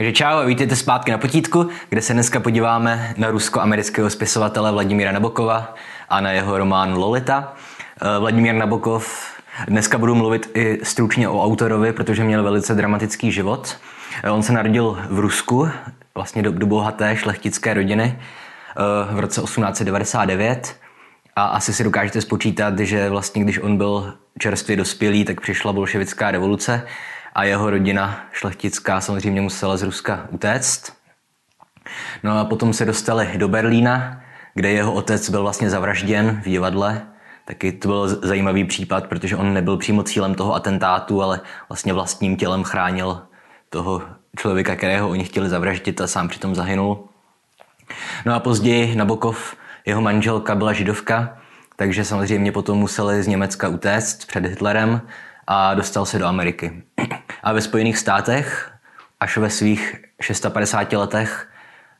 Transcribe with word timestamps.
Takže 0.00 0.12
čau 0.12 0.36
a 0.36 0.44
vítejte 0.44 0.76
zpátky 0.76 1.10
na 1.10 1.18
potítku, 1.18 1.68
kde 1.88 2.02
se 2.02 2.12
dneska 2.12 2.40
podíváme 2.40 3.14
na 3.16 3.30
rusko-amerického 3.30 4.10
spisovatele 4.10 4.72
Vladimíra 4.72 5.12
Nabokova 5.12 5.74
a 6.08 6.20
na 6.20 6.32
jeho 6.32 6.58
román 6.58 6.94
Lolita. 6.94 7.52
Eh, 8.02 8.18
Vladimír 8.18 8.54
Nabokov, 8.54 9.22
dneska 9.68 9.98
budu 9.98 10.14
mluvit 10.14 10.50
i 10.54 10.80
stručně 10.82 11.28
o 11.28 11.44
autorovi, 11.44 11.92
protože 11.92 12.24
měl 12.24 12.42
velice 12.42 12.74
dramatický 12.74 13.32
život. 13.32 13.76
Eh, 14.22 14.30
on 14.30 14.42
se 14.42 14.52
narodil 14.52 14.98
v 15.10 15.18
Rusku, 15.18 15.68
vlastně 16.14 16.42
do, 16.42 16.52
do 16.52 16.66
bohaté 16.66 17.16
šlechtické 17.16 17.74
rodiny 17.74 18.18
eh, 18.18 19.14
v 19.14 19.18
roce 19.18 19.40
1899 19.40 20.76
a 21.36 21.44
asi 21.44 21.72
si 21.72 21.84
dokážete 21.84 22.20
spočítat, 22.20 22.78
že 22.78 23.10
vlastně 23.10 23.44
když 23.44 23.58
on 23.58 23.76
byl 23.76 24.14
čerstvě 24.38 24.76
dospělý, 24.76 25.24
tak 25.24 25.40
přišla 25.40 25.72
bolševická 25.72 26.30
revoluce 26.30 26.86
a 27.34 27.44
jeho 27.44 27.70
rodina 27.70 28.20
šlechtická 28.32 29.00
samozřejmě 29.00 29.40
musela 29.40 29.76
z 29.76 29.82
Ruska 29.82 30.26
utéct. 30.30 30.92
No 32.22 32.38
a 32.38 32.44
potom 32.44 32.72
se 32.72 32.84
dostali 32.84 33.28
do 33.36 33.48
Berlína, 33.48 34.20
kde 34.54 34.70
jeho 34.70 34.92
otec 34.92 35.30
byl 35.30 35.42
vlastně 35.42 35.70
zavražděn 35.70 36.40
v 36.44 36.48
divadle. 36.48 37.06
Taky 37.44 37.72
to 37.72 37.88
byl 37.88 38.08
zajímavý 38.08 38.64
případ, 38.64 39.06
protože 39.06 39.36
on 39.36 39.54
nebyl 39.54 39.76
přímo 39.76 40.02
cílem 40.02 40.34
toho 40.34 40.54
atentátu, 40.54 41.22
ale 41.22 41.40
vlastně 41.68 41.92
vlastním 41.92 42.36
tělem 42.36 42.64
chránil 42.64 43.22
toho 43.70 44.02
člověka, 44.38 44.76
kterého 44.76 45.08
oni 45.08 45.24
chtěli 45.24 45.48
zavraždit 45.48 46.00
a 46.00 46.06
sám 46.06 46.28
přitom 46.28 46.54
zahynul. 46.54 47.08
No 48.26 48.34
a 48.34 48.40
později 48.40 48.96
Nabokov, 48.96 49.56
jeho 49.86 50.00
manželka 50.00 50.54
byla 50.54 50.72
židovka, 50.72 51.38
takže 51.76 52.04
samozřejmě 52.04 52.52
potom 52.52 52.78
museli 52.78 53.22
z 53.22 53.26
Německa 53.26 53.68
utéct 53.68 54.26
před 54.26 54.46
Hitlerem 54.46 55.00
a 55.52 55.74
dostal 55.74 56.06
se 56.06 56.18
do 56.18 56.26
Ameriky. 56.26 56.82
A 57.42 57.52
ve 57.52 57.60
Spojených 57.60 57.98
státech 57.98 58.72
až 59.20 59.36
ve 59.36 59.50
svých 59.50 60.04
650 60.20 60.92
letech 60.92 61.48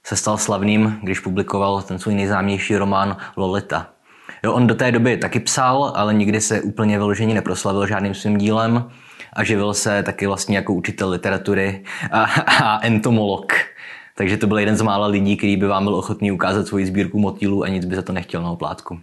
se 0.05 0.17
stal 0.17 0.39
slavným, 0.39 0.99
když 1.03 1.21
publikoval 1.21 1.83
ten 1.83 1.99
svůj 1.99 2.15
nejznámější 2.15 2.77
román 2.77 3.17
Lolita. 3.37 3.87
Jo, 4.43 4.53
on 4.53 4.67
do 4.67 4.75
té 4.75 4.93
doby 4.93 5.17
taky 5.17 5.41
psal, 5.41 5.93
ale 5.97 6.15
nikdy 6.15 6.41
se 6.41 6.61
úplně 6.61 6.99
vyloženě 6.99 7.35
neproslavil 7.35 7.87
žádným 7.87 8.15
svým 8.15 8.39
dílem 8.39 8.91
a 9.33 9.45
živil 9.45 9.75
se 9.75 10.03
taky 10.03 10.27
vlastně 10.27 10.57
jako 10.57 10.73
učitel 10.73 11.11
literatury 11.11 11.85
a, 12.13 12.23
a 12.63 12.87
entomolog. 12.87 13.53
Takže 14.15 14.37
to 14.37 14.47
byl 14.47 14.59
jeden 14.59 14.77
z 14.77 14.83
mála 14.83 15.07
lidí, 15.07 15.37
který 15.37 15.57
by 15.57 15.67
vám 15.67 15.85
byl 15.85 15.95
ochotný 15.95 16.33
ukázat 16.33 16.67
svoji 16.67 16.87
sbírku 16.87 17.19
motýlů 17.19 17.65
a 17.65 17.69
nic 17.69 17.85
by 17.85 17.97
za 17.97 18.03
to 18.03 18.13
nechtěl 18.13 18.43
na 18.43 18.51
oplátku. 18.51 19.01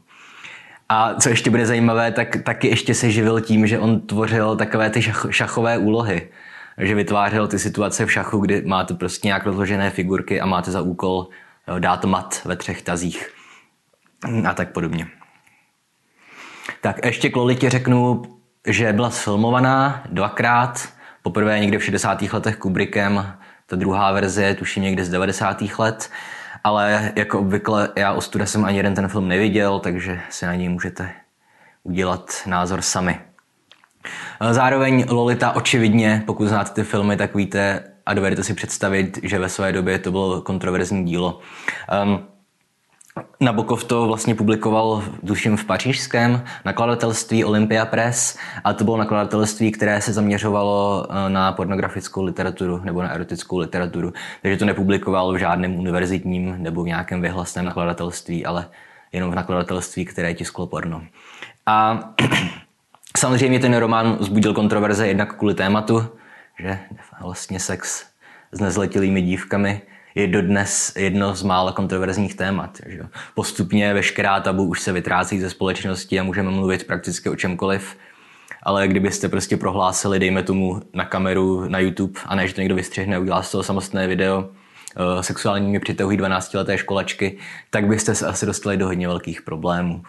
A 0.89 1.13
co 1.13 1.29
ještě 1.29 1.49
bude 1.49 1.65
zajímavé, 1.65 2.11
tak 2.11 2.37
taky 2.43 2.67
ještě 2.67 2.93
se 2.93 3.11
živil 3.11 3.41
tím, 3.41 3.67
že 3.67 3.79
on 3.79 4.01
tvořil 4.01 4.55
takové 4.55 4.89
ty 4.89 5.01
šach, 5.01 5.25
šachové 5.29 5.77
úlohy. 5.77 6.29
Že 6.77 6.95
vytvářel 6.95 7.47
ty 7.47 7.59
situace 7.59 8.05
v 8.05 8.11
šachu, 8.11 8.39
kdy 8.39 8.61
máte 8.65 8.93
prostě 8.93 9.27
nějak 9.27 9.45
rozložené 9.45 9.89
figurky 9.89 10.41
a 10.41 10.45
máte 10.45 10.71
za 10.71 10.81
úkol 10.81 11.27
dát 11.79 12.05
mat 12.05 12.41
ve 12.45 12.55
třech 12.55 12.81
tazích. 12.81 13.29
A 14.49 14.53
tak 14.53 14.71
podobně. 14.71 15.07
Tak 16.81 17.05
ještě 17.05 17.29
k 17.29 17.35
Lolitě 17.35 17.69
řeknu, 17.69 18.21
že 18.67 18.93
byla 18.93 19.09
sfilmovaná 19.09 20.03
dvakrát. 20.09 20.89
Poprvé 21.21 21.59
někde 21.59 21.77
v 21.77 21.83
60. 21.83 22.21
letech 22.21 22.57
Kubrickem, 22.57 23.33
ta 23.65 23.75
druhá 23.75 24.11
verze 24.11 24.53
tuším 24.53 24.83
někde 24.83 25.05
z 25.05 25.09
90. 25.09 25.63
let 25.77 26.09
ale 26.63 27.11
jako 27.15 27.39
obvykle 27.39 27.89
já 27.95 28.13
o 28.13 28.21
studa 28.21 28.45
jsem 28.45 28.65
ani 28.65 28.77
jeden 28.77 28.95
ten 28.95 29.07
film 29.07 29.27
neviděl, 29.27 29.79
takže 29.79 30.19
si 30.29 30.45
na 30.45 30.55
něj 30.55 30.69
můžete 30.69 31.11
udělat 31.83 32.33
názor 32.45 32.81
sami. 32.81 33.19
Zároveň 34.51 35.05
Lolita 35.09 35.51
očividně, 35.51 36.23
pokud 36.25 36.47
znáte 36.47 36.71
ty 36.71 36.83
filmy, 36.83 37.17
tak 37.17 37.35
víte 37.35 37.83
a 38.05 38.13
dovedete 38.13 38.43
si 38.43 38.53
představit, 38.53 39.19
že 39.23 39.39
ve 39.39 39.49
své 39.49 39.71
době 39.71 39.99
to 39.99 40.11
bylo 40.11 40.41
kontroverzní 40.41 41.05
dílo. 41.05 41.39
Um, 42.03 42.27
Nabokov 43.39 43.83
to 43.83 44.07
vlastně 44.07 44.35
publikoval, 44.35 45.03
duším, 45.23 45.57
v 45.57 45.65
pařížském 45.65 46.43
nakladatelství 46.65 47.45
Olympia 47.45 47.85
Press 47.85 48.37
a 48.63 48.73
to 48.73 48.83
bylo 48.83 48.97
nakladatelství, 48.97 49.71
které 49.71 50.01
se 50.01 50.13
zaměřovalo 50.13 51.07
eh, 51.09 51.29
na 51.29 51.51
pornografickou 51.51 52.23
literaturu 52.23 52.81
nebo 52.83 53.01
na 53.01 53.09
erotickou 53.09 53.57
literaturu. 53.57 54.13
Takže 54.41 54.57
to 54.57 54.65
nepublikoval 54.65 55.33
v 55.33 55.37
žádném 55.37 55.75
univerzitním 55.75 56.55
nebo 56.57 56.83
v 56.83 56.87
nějakém 56.87 57.21
vyhlasném 57.21 57.65
nakladatelství, 57.65 58.45
ale 58.45 58.65
jenom 59.11 59.31
v 59.31 59.35
nakladatelství, 59.35 60.05
které 60.05 60.33
tisklo 60.33 60.67
porno. 60.67 61.03
A 61.65 61.99
samozřejmě 63.17 63.59
ten 63.59 63.75
román 63.75 64.17
vzbudil 64.19 64.53
kontroverze 64.53 65.07
jednak 65.07 65.35
kvůli 65.35 65.53
tématu, 65.53 66.05
že 66.59 66.79
vlastně 67.21 67.59
sex 67.59 68.05
s 68.51 68.59
nezletilými 68.59 69.21
dívkami 69.21 69.81
je 70.17 70.27
dodnes 70.27 70.93
jedno 70.95 71.35
z 71.35 71.43
mála 71.43 71.71
kontroverzních 71.71 72.35
témat. 72.35 72.77
Že? 72.85 73.01
Postupně 73.35 73.93
veškerá 73.93 74.39
tabu 74.39 74.63
už 74.63 74.81
se 74.81 74.91
vytrácí 74.91 75.39
ze 75.39 75.49
společnosti 75.49 76.19
a 76.19 76.23
můžeme 76.23 76.51
mluvit 76.51 76.87
prakticky 76.87 77.29
o 77.29 77.35
čemkoliv, 77.35 77.97
ale 78.63 78.87
kdybyste 78.87 79.29
prostě 79.29 79.57
prohlásili, 79.57 80.19
dejme 80.19 80.43
tomu 80.43 80.81
na 80.93 81.05
kameru, 81.05 81.69
na 81.69 81.79
YouTube, 81.79 82.19
a 82.25 82.35
ne, 82.35 82.47
že 82.47 82.53
to 82.53 82.61
někdo 82.61 82.75
vystřihne, 82.75 83.19
udělá 83.19 83.43
z 83.43 83.51
toho 83.51 83.63
samostatné 83.63 84.07
video, 84.07 84.39
uh, 84.39 85.21
sexuálními 85.21 85.79
přitahují 85.79 86.17
12-leté 86.17 86.77
školačky, 86.77 87.37
tak 87.69 87.87
byste 87.87 88.15
se 88.15 88.27
asi 88.27 88.45
dostali 88.45 88.77
do 88.77 88.85
hodně 88.85 89.07
velkých 89.07 89.41
problémů. 89.41 90.03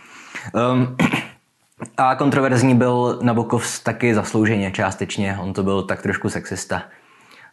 Um, 0.72 0.96
a 1.96 2.14
kontroverzní 2.14 2.74
byl 2.74 3.18
Nabokov 3.22 3.80
taky 3.82 4.14
zaslouženě 4.14 4.70
částečně, 4.70 5.38
on 5.40 5.52
to 5.52 5.62
byl 5.62 5.82
tak 5.82 6.02
trošku 6.02 6.28
sexista 6.28 6.82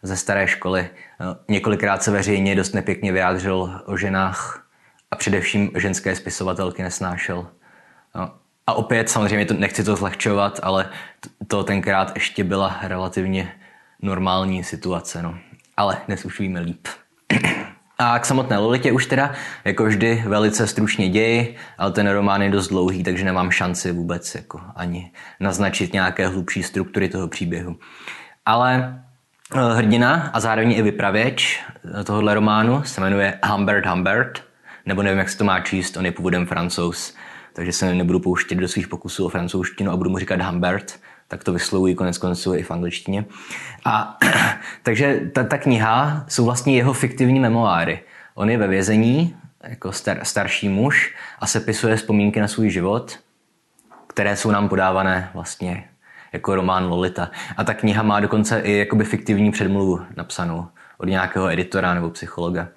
ze 0.06 0.16
staré 0.16 0.48
školy. 0.48 0.88
No, 1.20 1.36
několikrát 1.48 2.02
se 2.02 2.10
veřejně 2.10 2.54
dost 2.54 2.72
nepěkně 2.74 3.12
vyjádřil 3.12 3.80
o 3.86 3.96
ženách 3.96 4.66
a 5.10 5.16
především 5.16 5.70
ženské 5.76 6.16
spisovatelky 6.16 6.82
nesnášel. 6.82 7.46
No, 8.14 8.30
a 8.66 8.74
opět 8.74 9.10
samozřejmě 9.10 9.46
to, 9.46 9.54
nechci 9.54 9.84
to 9.84 9.96
zlehčovat, 9.96 10.60
ale 10.62 10.90
to 11.46 11.64
tenkrát 11.64 12.12
ještě 12.14 12.44
byla 12.44 12.78
relativně 12.82 13.52
normální 14.02 14.64
situace. 14.64 15.22
No. 15.22 15.38
Ale 15.76 15.96
dnes 16.06 16.24
už 16.24 16.40
víme 16.40 16.60
líp. 16.60 16.88
A 17.98 18.18
k 18.18 18.26
samotné 18.26 18.58
Lolitě 18.58 18.92
už 18.92 19.06
teda, 19.06 19.32
jako 19.64 19.84
vždy, 19.84 20.22
velice 20.26 20.66
stručně 20.66 21.08
ději, 21.08 21.56
ale 21.78 21.92
ten 21.92 22.08
román 22.08 22.42
je 22.42 22.50
dost 22.50 22.68
dlouhý, 22.68 23.04
takže 23.04 23.24
nemám 23.24 23.50
šanci 23.50 23.92
vůbec 23.92 24.34
jako 24.34 24.60
ani 24.74 25.12
naznačit 25.40 25.92
nějaké 25.92 26.26
hlubší 26.26 26.62
struktury 26.62 27.08
toho 27.08 27.28
příběhu. 27.28 27.76
Ale 28.46 29.00
Eh, 29.00 29.05
hrdina 29.54 30.30
a 30.32 30.40
zároveň 30.40 30.72
i 30.72 30.82
vypravěč 30.82 31.60
eh, 32.00 32.04
tohohle 32.04 32.34
románu 32.34 32.82
se 32.82 33.00
jmenuje 33.00 33.38
Humbert 33.46 33.86
Humbert, 33.86 34.42
nebo 34.86 35.02
nevím, 35.02 35.18
jak 35.18 35.28
se 35.28 35.38
to 35.38 35.44
má 35.44 35.60
číst, 35.60 35.96
on 35.96 36.04
je 36.06 36.12
původem 36.12 36.46
francouz, 36.46 37.14
takže 37.52 37.72
se 37.72 37.94
nebudu 37.94 38.20
pouštět 38.20 38.54
do 38.54 38.68
svých 38.68 38.88
pokusů 38.88 39.26
o 39.26 39.28
francouzštinu 39.28 39.90
a 39.90 39.96
budu 39.96 40.10
mu 40.10 40.18
říkat 40.18 40.42
Humbert, 40.42 41.00
tak 41.28 41.44
to 41.44 41.52
vyslovují 41.52 41.94
konec 41.94 42.18
konců 42.18 42.54
i 42.54 42.62
v 42.62 42.70
angličtině. 42.70 43.24
A, 43.84 44.18
takže 44.82 45.20
ta, 45.32 45.44
ta 45.44 45.58
kniha 45.58 46.24
jsou 46.28 46.44
vlastně 46.44 46.76
jeho 46.76 46.92
fiktivní 46.92 47.40
memoáry. 47.40 48.00
On 48.34 48.50
je 48.50 48.58
ve 48.58 48.68
vězení 48.68 49.36
jako 49.62 49.92
star, 49.92 50.18
starší 50.22 50.68
muž 50.68 51.14
a 51.38 51.46
sepisuje 51.46 51.96
vzpomínky 51.96 52.40
na 52.40 52.48
svůj 52.48 52.70
život, 52.70 53.18
které 54.06 54.36
jsou 54.36 54.50
nám 54.50 54.68
podávané 54.68 55.30
vlastně 55.34 55.84
jako 56.32 56.54
román 56.54 56.88
Lolita. 56.88 57.30
A 57.56 57.64
ta 57.64 57.74
kniha 57.74 58.02
má 58.02 58.20
dokonce 58.20 58.60
i 58.60 58.72
jakoby 58.72 59.04
fiktivní 59.04 59.50
předmluvu 59.50 60.00
napsanou 60.16 60.66
od 60.98 61.08
nějakého 61.08 61.50
editora 61.50 61.94
nebo 61.94 62.10
psychologa. 62.10 62.68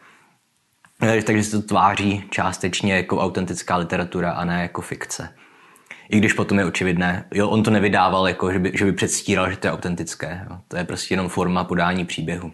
Takže 0.99 1.43
se 1.43 1.61
to 1.61 1.67
tváří 1.67 2.23
částečně 2.29 2.95
jako 2.95 3.19
autentická 3.19 3.77
literatura 3.77 4.31
a 4.31 4.45
ne 4.45 4.61
jako 4.61 4.81
fikce. 4.81 5.33
I 6.09 6.17
když 6.17 6.33
potom 6.33 6.59
je 6.59 6.65
očividné, 6.65 7.25
jo, 7.33 7.49
on 7.49 7.63
to 7.63 7.71
nevydával 7.71 8.27
jako, 8.27 8.51
že 8.51 8.59
by, 8.59 8.71
že 8.73 8.85
by 8.85 8.91
předstíral, 8.91 9.51
že 9.51 9.57
to 9.57 9.67
je 9.67 9.73
autentické. 9.73 10.45
Jo. 10.49 10.57
To 10.67 10.77
je 10.77 10.83
prostě 10.83 11.13
jenom 11.13 11.29
forma 11.29 11.63
podání 11.63 12.05
příběhu. 12.05 12.51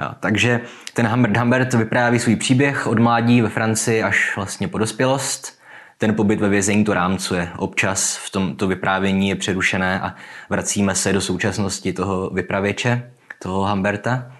Jo, 0.00 0.08
takže 0.20 0.60
ten 0.94 1.06
Humbert 1.06 1.36
Humbert 1.36 1.74
vypráví 1.74 2.18
svůj 2.18 2.36
příběh 2.36 2.86
od 2.86 2.98
mládí 2.98 3.42
ve 3.42 3.48
Francii 3.48 4.02
až 4.02 4.36
vlastně 4.36 4.68
po 4.68 4.78
dospělost 4.78 5.61
ten 6.02 6.14
pobyt 6.14 6.40
ve 6.40 6.48
vězení 6.48 6.84
to 6.84 6.94
rámcuje. 6.94 7.48
Občas 7.56 8.16
v 8.16 8.30
tomto 8.30 8.68
vyprávění 8.68 9.28
je 9.28 9.36
přerušené 9.36 10.00
a 10.00 10.14
vracíme 10.50 10.94
se 10.94 11.12
do 11.12 11.20
současnosti 11.20 11.92
toho 11.92 12.30
vypravěče, 12.30 13.12
toho 13.38 13.62
Hamberta, 13.62 14.32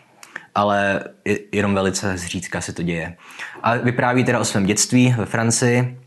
ale 0.55 1.05
jenom 1.53 1.75
velice 1.75 2.19
zřídka 2.19 2.61
se 2.61 2.73
to 2.73 2.83
děje. 2.83 3.17
A 3.63 3.77
vypráví 3.77 4.25
teda 4.25 4.41
o 4.41 4.45
svém 4.45 4.67
dětství 4.67 5.15
ve 5.19 5.27
Francii, 5.27 5.99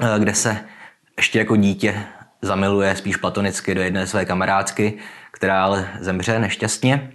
eh, 0.00 0.18
kde 0.18 0.34
se 0.34 0.58
ještě 1.16 1.38
jako 1.38 1.56
dítě 1.56 2.02
zamiluje 2.42 2.96
spíš 2.96 3.16
platonicky 3.16 3.74
do 3.74 3.82
jedné 3.82 4.06
své 4.06 4.24
kamarádky, 4.24 4.94
která 5.30 5.64
ale 5.64 5.88
zemře 6.00 6.38
nešťastně. 6.38 7.12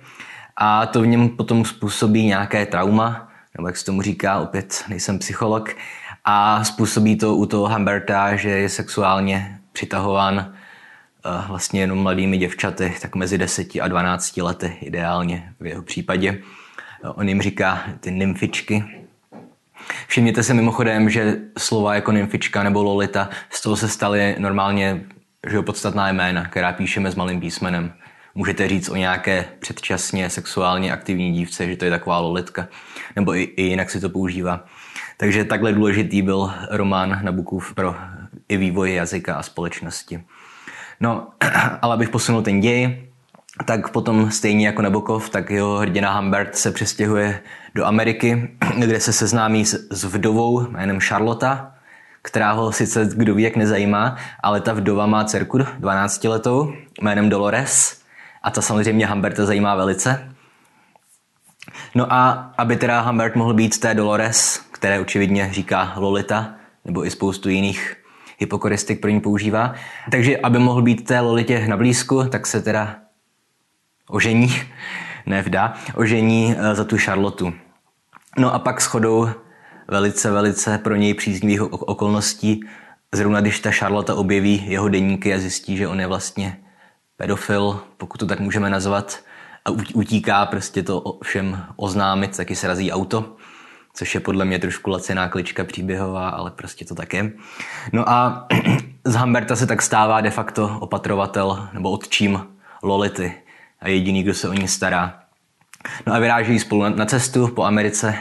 A 0.58 0.86
to 0.86 1.02
v 1.02 1.08
něm 1.08 1.30
potom 1.30 1.66
způsobí 1.66 2.26
nějaké 2.26 2.66
trauma, 2.66 3.32
nebo 3.58 3.68
jak 3.68 3.78
se 3.78 3.86
tomu 3.86 4.02
říká, 4.02 4.40
opět 4.40 4.84
nejsem 4.88 5.20
psycholog, 5.20 5.76
a 6.26 6.64
způsobí 6.64 7.18
to 7.18 7.36
u 7.36 7.46
toho 7.46 7.70
Humberta, 7.70 8.36
že 8.36 8.50
je 8.50 8.70
sexuálně 8.70 9.60
přitahován 9.72 10.54
vlastně 11.48 11.82
jenom 11.82 12.00
mladými 12.00 12.38
děvčaty, 12.38 12.94
tak 13.02 13.16
mezi 13.16 13.38
10 13.38 13.68
a 13.82 13.88
12 13.88 14.38
lety 14.38 14.78
ideálně 14.82 15.54
v 15.60 15.66
jeho 15.66 15.84
případě. 15.84 16.42
On 17.16 17.30
jim 17.30 17.42
říká 17.42 17.84
ty 18.00 18.12
nymfičky. 18.12 18.84
Všimněte 20.08 20.44
se 20.44 20.54
mimochodem, 20.54 21.10
že 21.10 21.38
slova 21.58 21.96
jako 21.96 22.12
nymfička 22.12 22.64
nebo 22.64 22.84
lolita 22.84 23.30
z 23.50 23.62
toho 23.62 23.76
se 23.76 23.88
staly 23.88 24.36
normálně 24.40 25.06
že 25.50 25.62
podstatná 25.62 26.10
jména, 26.10 26.46
která 26.46 26.74
píšeme 26.74 27.12
s 27.12 27.16
malým 27.16 27.40
písmenem. 27.40 27.94
Můžete 28.36 28.68
říct 28.68 28.90
o 28.90 28.96
nějaké 28.96 29.46
předčasně 29.60 30.30
sexuálně 30.30 30.94
aktivní 30.94 31.34
dívce, 31.34 31.68
že 31.68 31.76
to 31.76 31.86
je 31.86 31.92
taková 31.92 32.20
lolitka, 32.20 32.68
nebo 33.16 33.36
i, 33.36 33.44
i 33.44 33.64
jinak 33.64 33.90
si 33.90 34.00
to 34.00 34.10
používá. 34.10 34.66
Takže 35.22 35.46
takhle 35.46 35.74
důležitý 35.74 36.22
byl 36.22 36.52
román 36.70 37.20
Nabokův 37.24 37.74
pro 37.74 37.96
i 38.50 38.58
vývoj 38.58 38.94
jazyka 38.94 39.36
a 39.36 39.44
společnosti. 39.44 40.24
No, 41.00 41.28
ale 41.82 41.94
abych 41.94 42.10
posunul 42.10 42.42
ten 42.42 42.60
děj, 42.60 43.08
tak 43.66 43.90
potom 43.90 44.32
stejně 44.32 44.66
jako 44.66 44.82
Nabokov, 44.82 45.30
tak 45.30 45.50
jeho 45.50 45.78
hrdina 45.78 46.14
Humbert 46.14 46.56
se 46.56 46.72
přestěhuje 46.72 47.42
do 47.76 47.86
Ameriky, 47.86 48.58
kde 48.78 49.00
se 49.00 49.14
seznámí 49.14 49.66
s, 49.66 49.88
s 49.90 50.04
vdovou 50.04 50.68
jménem 50.68 51.00
Charlotte, 51.00 51.58
která 52.22 52.52
ho 52.52 52.72
sice 52.72 53.10
kdo 53.16 53.36
ví 53.36 53.44
jak 53.44 53.56
nezajímá, 53.56 54.18
ale 54.44 54.62
ta 54.62 54.74
vdova 54.74 55.06
má 55.06 55.24
dcerku 55.24 55.58
12 55.80 56.24
letou 56.24 56.74
jménem 57.02 57.30
Dolores 57.30 58.02
a 58.44 58.52
ta 58.52 58.62
samozřejmě 58.62 59.08
Humberta 59.08 59.46
zajímá 59.46 59.76
velice. 59.76 60.32
No 61.96 62.14
a 62.14 62.52
aby 62.58 62.76
teda 62.76 63.02
Humbert 63.02 63.36
mohl 63.36 63.54
být 63.54 63.80
té 63.80 63.94
Dolores, 63.94 64.71
které 64.82 65.00
očividně 65.00 65.50
říká 65.52 65.94
Lolita, 65.98 66.56
nebo 66.86 67.06
i 67.06 67.12
spoustu 67.12 67.50
jiných 67.50 67.98
hypokoristik 68.38 69.02
pro 69.02 69.10
ní 69.10 69.22
používá. 69.22 69.74
Takže 70.12 70.38
aby 70.38 70.60
mohl 70.60 70.82
být 70.82 71.06
té 71.06 71.20
Lolitě 71.20 71.68
na 71.68 71.78
blízku, 71.78 72.24
tak 72.24 72.48
se 72.48 72.62
teda 72.62 72.96
ožení, 74.10 74.54
ne 75.26 75.42
vdá, 75.42 75.74
ožení 75.96 76.56
eh, 76.58 76.76
za 76.76 76.84
tu 76.84 76.98
Charlotu. 76.98 77.54
No 78.38 78.54
a 78.54 78.60
pak 78.60 78.82
shodou 78.82 79.30
velice, 79.88 80.32
velice 80.32 80.78
pro 80.78 80.96
něj 80.96 81.14
příznivých 81.14 81.62
okolností, 81.62 82.60
zrovna 83.12 83.42
když 83.42 83.60
ta 83.60 83.72
Charlotte 83.72 84.14
objeví 84.14 84.66
jeho 84.68 84.90
deníky 84.90 85.34
a 85.34 85.40
zjistí, 85.40 85.78
že 85.78 85.88
on 85.88 86.00
je 86.00 86.08
vlastně 86.08 86.58
pedofil, 87.18 87.80
pokud 87.98 88.18
to 88.18 88.26
tak 88.26 88.40
můžeme 88.40 88.70
nazvat, 88.70 89.20
a 89.66 89.70
utíká 89.94 90.46
prostě 90.46 90.84
to 90.84 91.20
všem 91.24 91.66
oznámit, 91.76 92.38
taky 92.38 92.56
se 92.56 92.68
razí 92.68 92.92
auto, 92.92 93.36
což 93.94 94.16
je 94.16 94.22
podle 94.22 94.46
mě 94.46 94.60
trošku 94.60 94.90
laciná 94.90 95.28
klička 95.28 95.64
příběhová, 95.64 96.30
ale 96.30 96.52
prostě 96.52 96.86
to 96.86 96.96
tak 96.96 97.14
je. 97.14 97.32
No 97.94 98.10
a 98.10 98.48
z 99.06 99.16
Hamberta 99.16 99.56
se 99.56 99.68
tak 99.68 99.82
stává 99.82 100.22
de 100.22 100.30
facto 100.30 100.78
opatrovatel 100.80 101.70
nebo 101.74 101.92
otčím 101.92 102.48
Lolity 102.84 103.34
a 103.80 103.88
jediný, 103.88 104.24
kdo 104.24 104.34
se 104.34 104.50
o 104.50 104.54
ní 104.54 104.68
stará. 104.68 105.20
No 106.08 106.14
a 106.14 106.20
vyrážejí 106.20 106.60
spolu 106.60 106.90
na 106.90 107.06
cestu 107.06 107.48
po 107.48 107.64
Americe. 107.64 108.16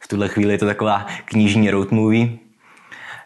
V 0.00 0.08
tuhle 0.08 0.28
chvíli 0.28 0.52
je 0.52 0.58
to 0.58 0.66
taková 0.66 1.06
knižní 1.24 1.70
road 1.70 1.90
movie. 1.90 2.28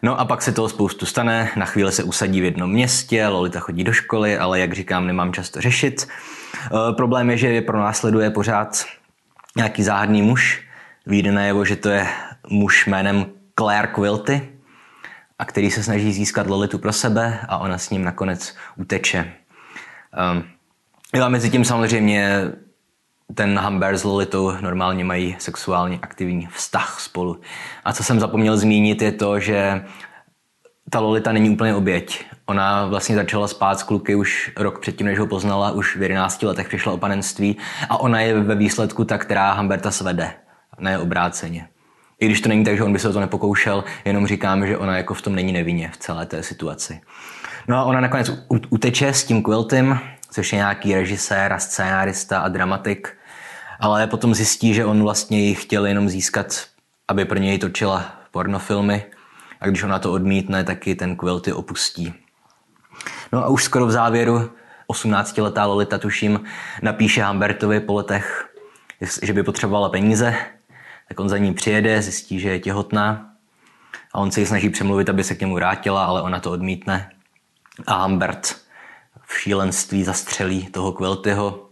No 0.02 0.20
a 0.20 0.24
pak 0.24 0.42
se 0.42 0.52
toho 0.52 0.68
spoustu 0.68 1.06
stane, 1.06 1.50
na 1.56 1.66
chvíli 1.66 1.92
se 1.92 2.02
usadí 2.02 2.40
v 2.40 2.44
jednom 2.44 2.70
městě, 2.70 3.26
Lolita 3.26 3.60
chodí 3.60 3.84
do 3.84 3.92
školy, 3.92 4.38
ale 4.38 4.60
jak 4.60 4.72
říkám, 4.72 5.06
nemám 5.06 5.32
často 5.32 5.60
řešit. 5.60 6.08
E, 6.66 6.92
problém 6.92 7.30
je, 7.30 7.36
že 7.36 7.48
je 7.48 7.62
pro 7.62 7.78
následuje 7.78 8.30
pořád 8.30 8.84
nějaký 9.56 9.82
záhadný 9.82 10.22
muž. 10.22 10.67
Výjde 11.08 11.32
najevo, 11.32 11.64
že 11.64 11.76
to 11.76 11.88
je 11.88 12.06
muž 12.50 12.86
jménem 12.86 13.26
Claire 13.58 13.88
Quilty, 13.88 14.48
a 15.38 15.44
který 15.44 15.70
se 15.70 15.82
snaží 15.82 16.12
získat 16.12 16.46
Lolitu 16.46 16.78
pro 16.78 16.92
sebe 16.92 17.38
a 17.48 17.58
ona 17.58 17.78
s 17.78 17.90
ním 17.90 18.04
nakonec 18.04 18.56
uteče. 18.76 19.32
Um, 20.32 20.44
jo 21.14 21.24
a 21.24 21.28
mezi 21.28 21.50
tím 21.50 21.64
samozřejmě 21.64 22.42
ten 23.34 23.58
Humber 23.58 23.98
s 23.98 24.04
Lolitou 24.04 24.52
normálně 24.60 25.04
mají 25.04 25.36
sexuálně 25.38 25.98
aktivní 26.02 26.48
vztah 26.52 27.00
spolu. 27.00 27.40
A 27.84 27.92
co 27.92 28.04
jsem 28.04 28.20
zapomněl 28.20 28.56
zmínit 28.56 29.02
je 29.02 29.12
to, 29.12 29.40
že 29.40 29.84
ta 30.90 31.00
Lolita 31.00 31.32
není 31.32 31.50
úplně 31.50 31.74
oběť. 31.74 32.24
Ona 32.46 32.86
vlastně 32.86 33.14
začala 33.14 33.48
spát 33.48 33.80
s 33.80 33.82
kluky 33.82 34.14
už 34.14 34.52
rok 34.56 34.80
předtím, 34.80 35.06
než 35.06 35.18
ho 35.18 35.26
poznala, 35.26 35.70
už 35.70 35.96
v 35.96 36.02
11 36.02 36.42
letech 36.42 36.68
přišla 36.68 36.92
o 36.92 36.98
panenství 36.98 37.56
a 37.88 38.00
ona 38.00 38.20
je 38.20 38.40
ve 38.40 38.54
výsledku 38.54 39.04
ta, 39.04 39.18
která 39.18 39.52
Humberta 39.52 39.90
svede, 39.90 40.32
ne 40.78 40.98
obráceně. 40.98 41.68
I 42.20 42.26
když 42.26 42.40
to 42.40 42.48
není 42.48 42.64
tak, 42.64 42.76
že 42.76 42.84
on 42.84 42.92
by 42.92 42.98
se 42.98 43.08
o 43.08 43.12
to 43.12 43.20
nepokoušel, 43.20 43.84
jenom 44.04 44.26
říkám, 44.26 44.66
že 44.66 44.78
ona 44.78 44.96
jako 44.96 45.14
v 45.14 45.22
tom 45.22 45.34
není 45.34 45.52
nevinně 45.52 45.90
v 45.92 45.96
celé 45.96 46.26
té 46.26 46.42
situaci. 46.42 47.00
No 47.68 47.76
a 47.76 47.84
ona 47.84 48.00
nakonec 48.00 48.30
uteče 48.70 49.08
s 49.08 49.24
tím 49.24 49.42
Quiltym, 49.42 49.98
což 50.30 50.52
je 50.52 50.56
nějaký 50.56 50.94
režisér 50.94 51.52
a 51.52 51.58
scénárista 51.58 52.40
a 52.40 52.48
dramatik, 52.48 53.16
ale 53.80 54.06
potom 54.06 54.34
zjistí, 54.34 54.74
že 54.74 54.84
on 54.84 55.02
vlastně 55.02 55.40
ji 55.40 55.54
chtěl 55.54 55.86
jenom 55.86 56.08
získat, 56.08 56.66
aby 57.08 57.24
pro 57.24 57.38
něj 57.38 57.58
točila 57.58 58.12
pornofilmy 58.30 59.04
a 59.60 59.66
když 59.66 59.82
ona 59.82 59.98
to 59.98 60.12
odmítne, 60.12 60.64
taky 60.64 60.94
ten 60.94 61.16
Quilty 61.16 61.52
opustí. 61.52 62.14
No 63.32 63.44
a 63.44 63.48
už 63.48 63.64
skoro 63.64 63.86
v 63.86 63.90
závěru 63.90 64.50
18-letá 64.92 65.66
Lolita, 65.66 65.98
tuším, 65.98 66.40
napíše 66.82 67.24
Humbertovi 67.24 67.80
po 67.80 67.94
letech, 67.94 68.48
že 69.22 69.32
by 69.32 69.42
potřebovala 69.42 69.88
peníze, 69.88 70.34
tak 71.08 71.20
on 71.20 71.28
za 71.28 71.38
ní 71.38 71.54
přijede, 71.54 72.02
zjistí, 72.02 72.40
že 72.40 72.48
je 72.48 72.58
těhotná 72.58 73.30
a 74.14 74.18
on 74.18 74.30
se 74.30 74.40
ji 74.40 74.46
snaží 74.46 74.70
přemluvit, 74.70 75.08
aby 75.08 75.24
se 75.24 75.34
k 75.34 75.40
němu 75.40 75.54
vrátila, 75.54 76.04
ale 76.04 76.22
ona 76.22 76.40
to 76.40 76.50
odmítne. 76.50 77.10
A 77.86 78.02
Humbert 78.02 78.56
v 79.26 79.40
šílenství 79.40 80.04
zastřelí 80.04 80.66
toho 80.66 80.92
Quiltyho 80.92 81.68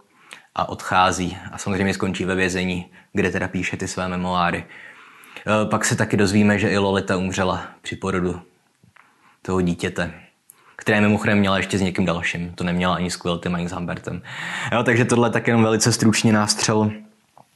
a 0.55 0.69
odchází 0.69 1.39
a 1.53 1.59
samozřejmě 1.59 1.95
skončí 1.95 2.25
ve 2.25 2.35
vězení, 2.35 2.87
kde 3.13 3.31
teda 3.31 3.49
píše 3.49 3.77
ty 3.77 3.89
své 3.89 4.09
memoáry. 4.09 4.65
E, 5.47 5.67
pak 5.69 5.85
se 5.85 5.97
taky 5.97 6.17
dozvíme, 6.17 6.59
že 6.59 6.71
i 6.71 6.79
Lolita 6.79 7.17
umřela 7.17 7.67
při 7.83 7.97
porodu 7.97 8.41
toho 9.43 9.61
dítěte, 9.61 10.13
které 10.77 11.01
mimochodem 11.01 11.39
měla 11.39 11.57
ještě 11.57 11.79
s 11.79 11.81
někým 11.81 12.05
dalším. 12.05 12.53
To 12.55 12.65
neměla 12.65 12.95
ani 12.95 13.11
s 13.11 13.17
Quiltym, 13.17 13.55
ani 13.55 13.69
s 13.69 13.73
Humbertem. 13.73 14.23
Jo, 14.73 14.83
takže 14.83 15.05
tohle 15.05 15.31
tak 15.31 15.47
jenom 15.47 15.63
velice 15.63 15.93
stručně 15.93 16.33
nástřel, 16.33 16.91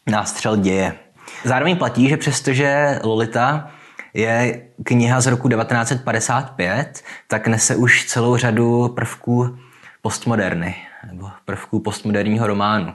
nástřel 0.07 0.57
děje. 0.57 0.99
Zároveň 1.45 1.77
platí, 1.77 2.09
že 2.09 2.17
přestože 2.17 2.99
Lolita 3.03 3.71
je 4.15 4.63
kniha 4.85 5.21
z 5.21 5.27
roku 5.27 5.49
1955, 5.49 7.05
tak 7.27 7.47
nese 7.47 7.77
už 7.77 8.05
celou 8.07 8.37
řadu 8.37 8.89
prvků 8.89 9.57
postmoderny, 10.03 10.77
nebo 11.13 11.31
prvků 11.45 11.81
postmoderního 11.81 12.47
románu. 12.47 12.95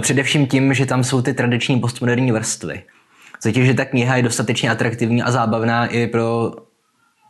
Především 0.00 0.46
tím, 0.46 0.74
že 0.74 0.86
tam 0.86 1.04
jsou 1.04 1.22
ty 1.22 1.34
tradiční 1.34 1.80
postmoderní 1.80 2.32
vrstvy. 2.32 2.82
Totiž, 3.42 3.66
že 3.66 3.74
ta 3.74 3.84
kniha 3.84 4.16
je 4.16 4.22
dostatečně 4.22 4.70
atraktivní 4.70 5.22
a 5.22 5.30
zábavná 5.30 5.86
i 5.86 6.06
pro, 6.06 6.52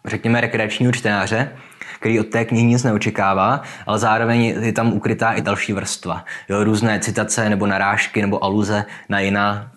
řekněme, 0.04 0.40
rekreačního 0.40 0.92
čtenáře, 0.92 1.52
který 2.00 2.20
od 2.20 2.26
té 2.26 2.44
knihy 2.44 2.66
nic 2.66 2.82
neočekává, 2.82 3.62
ale 3.86 3.98
zároveň 3.98 4.44
je 4.44 4.72
tam 4.72 4.92
ukrytá 4.92 5.32
i 5.32 5.42
další 5.42 5.72
vrstva. 5.72 6.24
Jo, 6.48 6.64
různé 6.64 7.00
citace 7.00 7.50
nebo 7.50 7.66
narážky 7.66 8.22
nebo 8.22 8.44
aluze 8.44 8.84
na 9.08 9.20
jiná 9.20 9.70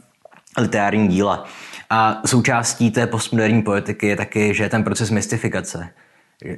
literární 0.59 1.07
díla. 1.07 1.45
A 1.89 2.21
součástí 2.25 2.91
té 2.91 3.07
postmoderní 3.07 3.61
poetiky 3.61 4.07
je 4.07 4.15
taky, 4.15 4.53
že 4.53 4.63
je 4.63 4.69
ten 4.69 4.83
proces 4.83 5.09
mystifikace. 5.09 5.89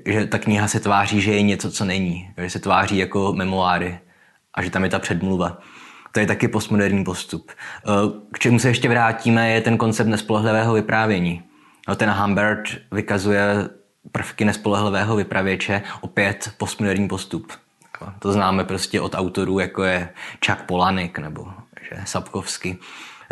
Že 0.05 0.25
ta 0.25 0.39
kniha 0.39 0.67
se 0.67 0.79
tváří, 0.79 1.21
že 1.21 1.31
je 1.31 1.41
něco, 1.41 1.71
co 1.71 1.85
není. 1.85 2.33
Že 2.37 2.49
se 2.49 2.59
tváří 2.59 2.97
jako 2.97 3.33
memoáry 3.33 3.99
a 4.53 4.61
že 4.61 4.69
tam 4.69 4.83
je 4.83 4.89
ta 4.89 4.99
předmluva. 4.99 5.57
To 6.11 6.19
je 6.19 6.27
taky 6.27 6.47
postmoderní 6.47 7.03
postup. 7.03 7.51
K 8.33 8.39
čemu 8.39 8.59
se 8.59 8.67
ještě 8.67 8.89
vrátíme, 8.89 9.51
je 9.51 9.61
ten 9.61 9.77
koncept 9.77 10.07
nespolehlivého 10.07 10.73
vyprávění. 10.73 11.43
No, 11.87 11.95
ten 11.95 12.09
Humbert 12.09 12.63
vykazuje 12.91 13.69
prvky 14.11 14.45
nespolehlivého 14.45 15.15
vypravěče, 15.15 15.81
opět 16.01 16.51
postmoderní 16.57 17.07
postup. 17.07 17.51
To 18.19 18.31
známe 18.31 18.63
prostě 18.63 19.01
od 19.01 19.15
autorů, 19.15 19.59
jako 19.59 19.83
je 19.83 20.09
Chuck 20.45 20.61
Polanik 20.61 21.19
nebo 21.19 21.47
že 21.89 22.01
Sapkovsky. 22.05 22.77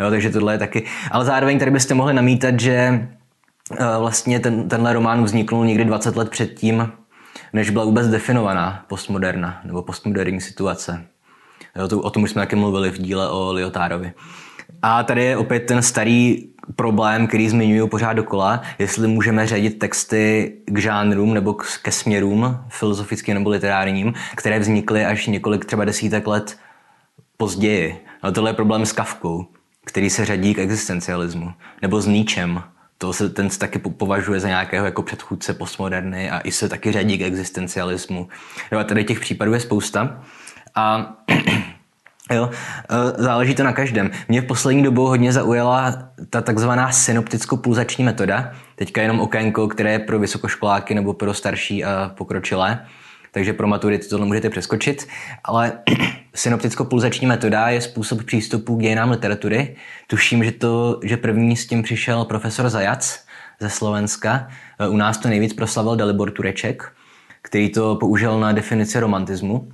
Jo, 0.00 0.10
takže 0.10 0.30
tohle 0.30 0.54
je 0.54 0.58
taky. 0.58 0.86
Ale 1.10 1.24
zároveň 1.24 1.58
tady 1.58 1.70
byste 1.70 1.94
mohli 1.94 2.14
namítat, 2.14 2.60
že 2.60 2.72
eh, 2.72 3.84
vlastně 3.98 4.40
ten, 4.40 4.68
tenhle 4.68 4.92
román 4.92 5.24
vzniknul 5.24 5.64
někdy 5.64 5.84
20 5.84 6.16
let 6.16 6.30
předtím, 6.30 6.92
než 7.52 7.70
byla 7.70 7.84
vůbec 7.84 8.08
definovaná 8.08 8.84
postmoderna 8.88 9.60
nebo 9.64 9.82
postmoderní 9.82 10.40
situace. 10.40 11.04
Jo, 11.76 11.88
to, 11.88 12.00
o 12.00 12.10
tom 12.10 12.22
už 12.22 12.30
jsme 12.30 12.42
taky 12.42 12.56
mluvili 12.56 12.90
v 12.90 12.98
díle 12.98 13.30
o 13.30 13.52
Liotárovi. 13.52 14.12
A 14.82 15.02
tady 15.02 15.24
je 15.24 15.36
opět 15.36 15.60
ten 15.60 15.82
starý 15.82 16.48
problém, 16.76 17.26
který 17.26 17.48
zmiňuju 17.48 17.86
pořád 17.86 18.12
dokola, 18.12 18.62
jestli 18.78 19.08
můžeme 19.08 19.46
řadit 19.46 19.78
texty 19.78 20.52
k 20.66 20.78
žánrům 20.78 21.34
nebo 21.34 21.54
ke 21.82 21.92
směrům 21.92 22.64
filozofickým 22.68 23.34
nebo 23.34 23.50
literárním, 23.50 24.14
které 24.36 24.58
vznikly 24.58 25.04
až 25.04 25.26
několik 25.26 25.64
třeba 25.64 25.84
desítek 25.84 26.26
let 26.26 26.58
později. 27.36 28.04
Ale 28.22 28.32
tohle 28.32 28.50
je 28.50 28.54
problém 28.54 28.86
s 28.86 28.92
Kavkou 28.92 29.46
který 29.90 30.10
se 30.10 30.24
řadí 30.24 30.54
k 30.54 30.58
existencialismu, 30.58 31.52
nebo 31.82 32.00
s 32.00 32.06
Níčem, 32.06 32.62
to 32.98 33.12
se, 33.12 33.28
ten 33.28 33.50
se 33.50 33.58
taky 33.58 33.78
považuje 33.78 34.40
za 34.40 34.48
nějakého 34.48 34.86
jako 34.86 35.02
předchůdce 35.02 35.54
postmoderny 35.54 36.30
a 36.30 36.40
i 36.40 36.52
se 36.52 36.68
taky 36.68 36.92
řadí 36.92 37.18
k 37.18 37.22
existencialismu. 37.22 38.28
Jo, 38.72 38.78
a 38.78 38.84
tady 38.84 39.04
těch 39.04 39.20
případů 39.20 39.52
je 39.54 39.60
spousta. 39.60 40.22
A 40.74 41.14
Jo, 42.32 42.50
e, 42.90 43.22
záleží 43.22 43.54
to 43.54 43.64
na 43.64 43.72
každém. 43.72 44.10
Mě 44.28 44.40
v 44.40 44.46
poslední 44.46 44.82
dobou 44.82 45.06
hodně 45.06 45.32
zaujala 45.32 45.94
ta 46.30 46.40
takzvaná 46.40 46.90
synopticko-pulzační 46.92 48.04
metoda. 48.04 48.52
Teďka 48.76 49.02
jenom 49.02 49.20
okénko, 49.20 49.68
které 49.68 49.92
je 49.92 49.98
pro 49.98 50.18
vysokoškoláky 50.18 50.94
nebo 50.94 51.12
pro 51.14 51.34
starší 51.34 51.84
a 51.84 52.12
pokročilé. 52.14 52.86
Takže 53.32 53.52
pro 53.52 53.66
maturity 53.66 54.08
to 54.08 54.18
můžete 54.18 54.50
přeskočit. 54.50 55.08
Ale 55.44 55.72
synopticko-pulzační 56.34 57.26
metoda 57.26 57.68
je 57.68 57.80
způsob 57.80 58.24
přístupu 58.24 58.76
k 58.76 58.80
dějinám 58.80 59.10
literatury. 59.10 59.76
Tuším, 60.06 60.44
že, 60.44 60.52
to, 60.52 61.00
že 61.04 61.16
první 61.16 61.56
s 61.56 61.66
tím 61.66 61.82
přišel 61.82 62.24
profesor 62.24 62.68
Zajac 62.68 63.24
ze 63.60 63.70
Slovenska. 63.70 64.48
U 64.88 64.96
nás 64.96 65.18
to 65.18 65.28
nejvíc 65.28 65.52
proslavil 65.52 65.96
Dalibor 65.96 66.30
Tureček, 66.30 66.92
který 67.42 67.68
to 67.68 67.96
použil 67.96 68.40
na 68.40 68.52
definici 68.52 69.00
romantismu. 69.00 69.68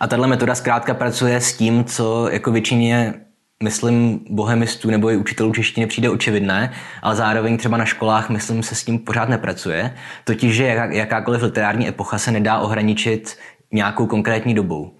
A 0.00 0.06
tahle 0.06 0.26
metoda 0.26 0.54
zkrátka 0.54 0.94
pracuje 0.94 1.40
s 1.40 1.56
tím, 1.56 1.84
co 1.84 2.28
jako 2.28 2.52
většině 2.52 3.14
myslím, 3.62 4.20
bohemistů 4.30 4.90
nebo 4.90 5.10
i 5.10 5.16
učitelů 5.16 5.52
češtiny 5.52 5.86
přijde 5.86 6.10
očividné, 6.10 6.72
ale 7.02 7.16
zároveň 7.16 7.56
třeba 7.56 7.76
na 7.76 7.84
školách, 7.84 8.30
myslím, 8.30 8.62
se 8.62 8.74
s 8.74 8.84
tím 8.84 8.98
pořád 8.98 9.28
nepracuje. 9.28 9.94
Totiž, 10.24 10.54
že 10.54 10.64
jakákoliv 10.90 11.42
literární 11.42 11.88
epocha 11.88 12.18
se 12.18 12.30
nedá 12.30 12.58
ohraničit 12.58 13.38
nějakou 13.72 14.06
konkrétní 14.06 14.54
dobou. 14.54 14.94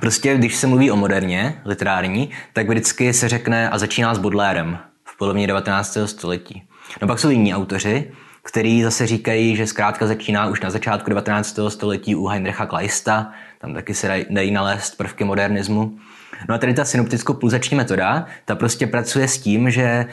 Prostě, 0.00 0.36
když 0.36 0.56
se 0.56 0.66
mluví 0.66 0.90
o 0.90 0.96
moderně, 0.96 1.60
literární, 1.64 2.30
tak 2.52 2.68
vždycky 2.68 3.12
se 3.12 3.28
řekne 3.28 3.70
a 3.70 3.78
začíná 3.78 4.14
s 4.14 4.18
Baudelairem 4.18 4.78
v 5.04 5.18
polovině 5.18 5.46
19. 5.46 5.98
století. 6.04 6.62
No 7.02 7.08
pak 7.08 7.18
jsou 7.18 7.30
jiní 7.30 7.54
autoři, 7.54 8.12
který 8.42 8.82
zase 8.82 9.06
říkají, 9.06 9.56
že 9.56 9.66
zkrátka 9.66 10.06
začíná 10.06 10.46
už 10.46 10.60
na 10.60 10.70
začátku 10.70 11.10
19. 11.10 11.58
století 11.68 12.14
u 12.14 12.26
Heinricha 12.26 12.66
Kleista, 12.66 13.32
tam 13.58 13.74
taky 13.74 13.94
se 13.94 14.26
dají 14.30 14.50
nalézt 14.50 14.96
prvky 14.96 15.24
modernismu. 15.24 15.98
No 16.48 16.54
a 16.54 16.58
tady 16.58 16.74
ta 16.74 16.84
synopticko-pulzační 16.84 17.76
metoda, 17.76 18.26
ta 18.44 18.54
prostě 18.54 18.86
pracuje 18.86 19.28
s 19.28 19.38
tím, 19.38 19.70
že 19.70 20.06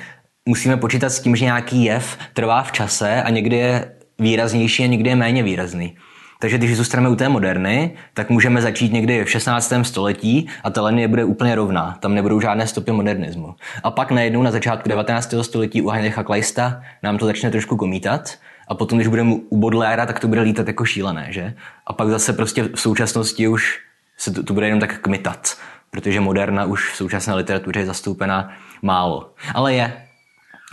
musíme 0.45 0.77
počítat 0.77 1.09
s 1.09 1.19
tím, 1.19 1.35
že 1.35 1.45
nějaký 1.45 1.83
jev 1.83 2.17
trvá 2.33 2.63
v 2.63 2.71
čase 2.71 3.23
a 3.23 3.29
někdy 3.29 3.55
je 3.55 3.91
výraznější 4.19 4.83
a 4.83 4.87
někdy 4.87 5.09
je 5.09 5.15
méně 5.15 5.43
výrazný. 5.43 5.97
Takže 6.39 6.57
když 6.57 6.77
zůstaneme 6.77 7.09
u 7.09 7.15
té 7.15 7.29
moderny, 7.29 7.93
tak 8.13 8.29
můžeme 8.29 8.61
začít 8.61 8.93
někdy 8.93 9.23
v 9.23 9.29
16. 9.29 9.73
století 9.81 10.47
a 10.63 10.69
ta 10.69 10.83
linie 10.83 11.07
bude 11.07 11.23
úplně 11.23 11.55
rovná. 11.55 11.97
Tam 11.99 12.15
nebudou 12.15 12.39
žádné 12.39 12.67
stopy 12.67 12.91
modernismu. 12.91 13.55
A 13.83 13.91
pak 13.91 14.11
najednou 14.11 14.43
na 14.43 14.51
začátku 14.51 14.89
19. 14.89 15.33
století 15.41 15.81
u 15.81 15.89
Heinricha 15.89 16.23
Kleista 16.23 16.81
nám 17.03 17.17
to 17.17 17.25
začne 17.25 17.51
trošku 17.51 17.77
komítat 17.77 18.37
a 18.67 18.75
potom, 18.75 18.97
když 18.97 19.07
budeme 19.07 19.35
u 19.49 19.57
Baudelaire, 19.57 20.05
tak 20.05 20.19
to 20.19 20.27
bude 20.27 20.41
lítat 20.41 20.67
jako 20.67 20.85
šílené, 20.85 21.27
že? 21.29 21.53
A 21.87 21.93
pak 21.93 22.09
zase 22.09 22.33
prostě 22.33 22.63
v 22.63 22.79
současnosti 22.79 23.47
už 23.47 23.79
se 24.17 24.31
to, 24.31 24.43
to 24.43 24.53
bude 24.53 24.67
jenom 24.67 24.79
tak 24.79 24.99
kmitat, 24.99 25.57
protože 25.91 26.19
moderna 26.21 26.65
už 26.65 26.91
v 26.91 26.95
současné 26.95 27.35
literatuře 27.35 27.79
je 27.79 27.85
zastoupena 27.85 28.51
málo. 28.81 29.33
Ale 29.53 29.73
je. 29.73 30.01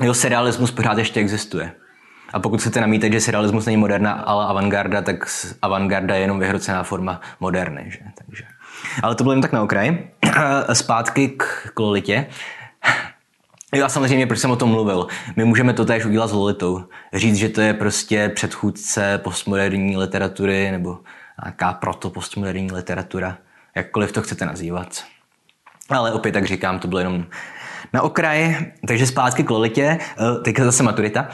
Jo, 0.03 0.15
serialismus 0.15 0.71
pořád 0.71 0.99
ještě 0.99 1.21
existuje. 1.21 1.73
A 2.33 2.39
pokud 2.39 2.61
chcete 2.61 2.81
namítat, 2.81 3.13
že 3.13 3.21
surrealismus 3.21 3.67
není 3.67 3.77
moderna, 3.77 4.13
ale 4.13 4.47
avantgarda, 4.47 5.03
tak 5.03 5.27
avantgarda 5.63 6.15
je 6.15 6.21
jenom 6.21 6.39
vyhrocená 6.39 6.83
forma 6.83 7.21
moderny. 7.41 7.85
Že? 7.87 7.99
Takže. 8.15 8.45
Ale 9.03 9.15
to 9.15 9.25
bylo 9.25 9.33
jen 9.33 9.43
tak 9.43 9.53
na 9.53 9.63
okraj. 9.63 9.99
Zpátky 10.73 11.29
k 11.75 11.79
Lolitě. 11.79 12.27
Já 13.75 13.89
samozřejmě, 13.89 14.27
proč 14.27 14.39
jsem 14.39 14.51
o 14.51 14.57
tom 14.57 14.71
mluvil. 14.71 15.07
My 15.37 15.45
můžeme 15.45 15.73
to 15.73 15.85
též 15.85 16.05
udělat 16.05 16.29
s 16.29 16.33
Lolitou. 16.33 16.85
Říct, 17.13 17.37
že 17.37 17.49
to 17.49 17.61
je 17.61 17.75
prostě 17.75 18.29
předchůdce 18.29 19.21
postmoderní 19.25 19.97
literatury 19.97 20.71
nebo 20.71 20.99
nějaká 21.45 21.73
proto 21.73 22.11
postmoderní 22.11 22.73
literatura. 22.73 23.39
Jakkoliv 23.75 24.13
to 24.13 24.23
chcete 24.23 24.47
nazývat. 24.47 25.05
Ale 25.91 26.13
opět, 26.13 26.33
tak 26.33 26.47
říkám, 26.47 26.79
to 26.79 26.89
bylo 26.89 26.99
jenom 26.99 27.25
na 27.93 28.03
okraj, 28.03 28.57
takže 28.87 29.07
zpátky 29.07 29.45
k 29.45 29.51
Lolitě, 29.51 29.99
eh, 30.01 30.41
teďka 30.45 30.65
zase 30.65 30.83
maturita, 30.83 31.29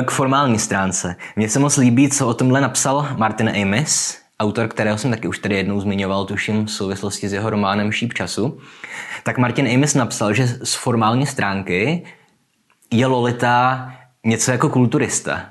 eh, 0.00 0.02
k 0.02 0.10
formální 0.10 0.58
stránce. 0.58 1.16
Mně 1.36 1.48
se 1.48 1.58
moc 1.58 1.76
líbí, 1.76 2.08
co 2.08 2.28
o 2.28 2.34
tomhle 2.34 2.60
napsal 2.60 3.08
Martin 3.16 3.48
Amis, 3.62 4.18
autor, 4.40 4.68
kterého 4.68 4.98
jsem 4.98 5.10
taky 5.10 5.28
už 5.28 5.38
tady 5.38 5.56
jednou 5.56 5.80
zmiňoval, 5.80 6.24
tuším 6.24 6.66
v 6.66 6.70
souvislosti 6.70 7.28
s 7.28 7.32
jeho 7.32 7.50
románem 7.50 7.92
Šíp 7.92 8.14
času. 8.14 8.58
Tak 9.22 9.38
Martin 9.38 9.68
Amis 9.74 9.94
napsal, 9.94 10.34
že 10.34 10.46
z 10.46 10.74
formální 10.74 11.26
stránky 11.26 12.04
je 12.90 13.06
Lolita 13.06 13.92
něco 14.26 14.50
jako 14.50 14.68
kulturista, 14.68 15.48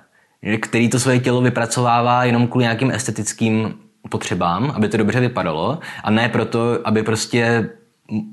který 0.61 0.89
to 0.89 0.99
svoje 0.99 1.19
tělo 1.19 1.41
vypracovává 1.41 2.23
jenom 2.23 2.47
kvůli 2.47 2.63
nějakým 2.63 2.91
estetickým 2.91 3.73
potřebám, 4.09 4.71
aby 4.75 4.89
to 4.89 4.97
dobře 4.97 5.19
vypadalo 5.19 5.79
a 6.03 6.11
ne 6.11 6.29
proto, 6.29 6.79
aby 6.83 7.03
prostě 7.03 7.69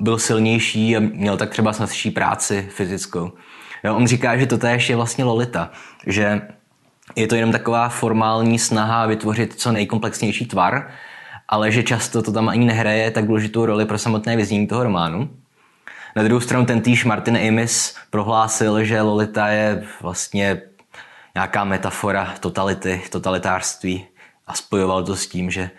byl 0.00 0.18
silnější 0.18 0.96
a 0.96 1.00
měl 1.00 1.36
tak 1.36 1.50
třeba 1.50 1.72
snadší 1.72 2.10
práci 2.10 2.68
fyzickou. 2.70 3.32
Jo, 3.84 3.96
on 3.96 4.06
říká, 4.06 4.36
že 4.36 4.46
to 4.46 4.66
je 4.66 4.96
vlastně 4.96 5.24
Lolita, 5.24 5.70
že 6.06 6.42
je 7.16 7.26
to 7.26 7.34
jenom 7.34 7.52
taková 7.52 7.88
formální 7.88 8.58
snaha 8.58 9.06
vytvořit 9.06 9.54
co 9.54 9.72
nejkomplexnější 9.72 10.46
tvar, 10.46 10.90
ale 11.48 11.72
že 11.72 11.82
často 11.82 12.22
to 12.22 12.32
tam 12.32 12.48
ani 12.48 12.64
nehraje 12.64 13.10
tak 13.10 13.26
důležitou 13.26 13.66
roli 13.66 13.84
pro 13.84 13.98
samotné 13.98 14.36
vyznění 14.36 14.66
toho 14.66 14.84
románu. 14.84 15.30
Na 16.16 16.22
druhou 16.22 16.40
stranu 16.40 16.66
ten 16.66 16.80
týž 16.80 17.04
Martin 17.04 17.36
Amis 17.48 17.96
prohlásil, 18.10 18.84
že 18.84 19.00
Lolita 19.00 19.48
je 19.48 19.84
vlastně 20.02 20.62
nějaká 21.34 21.64
metafora 21.64 22.34
totality, 22.40 23.02
totalitářství 23.10 24.06
a 24.46 24.54
spojoval 24.54 25.04
to 25.04 25.16
s 25.16 25.26
tím, 25.26 25.50
že 25.50 25.70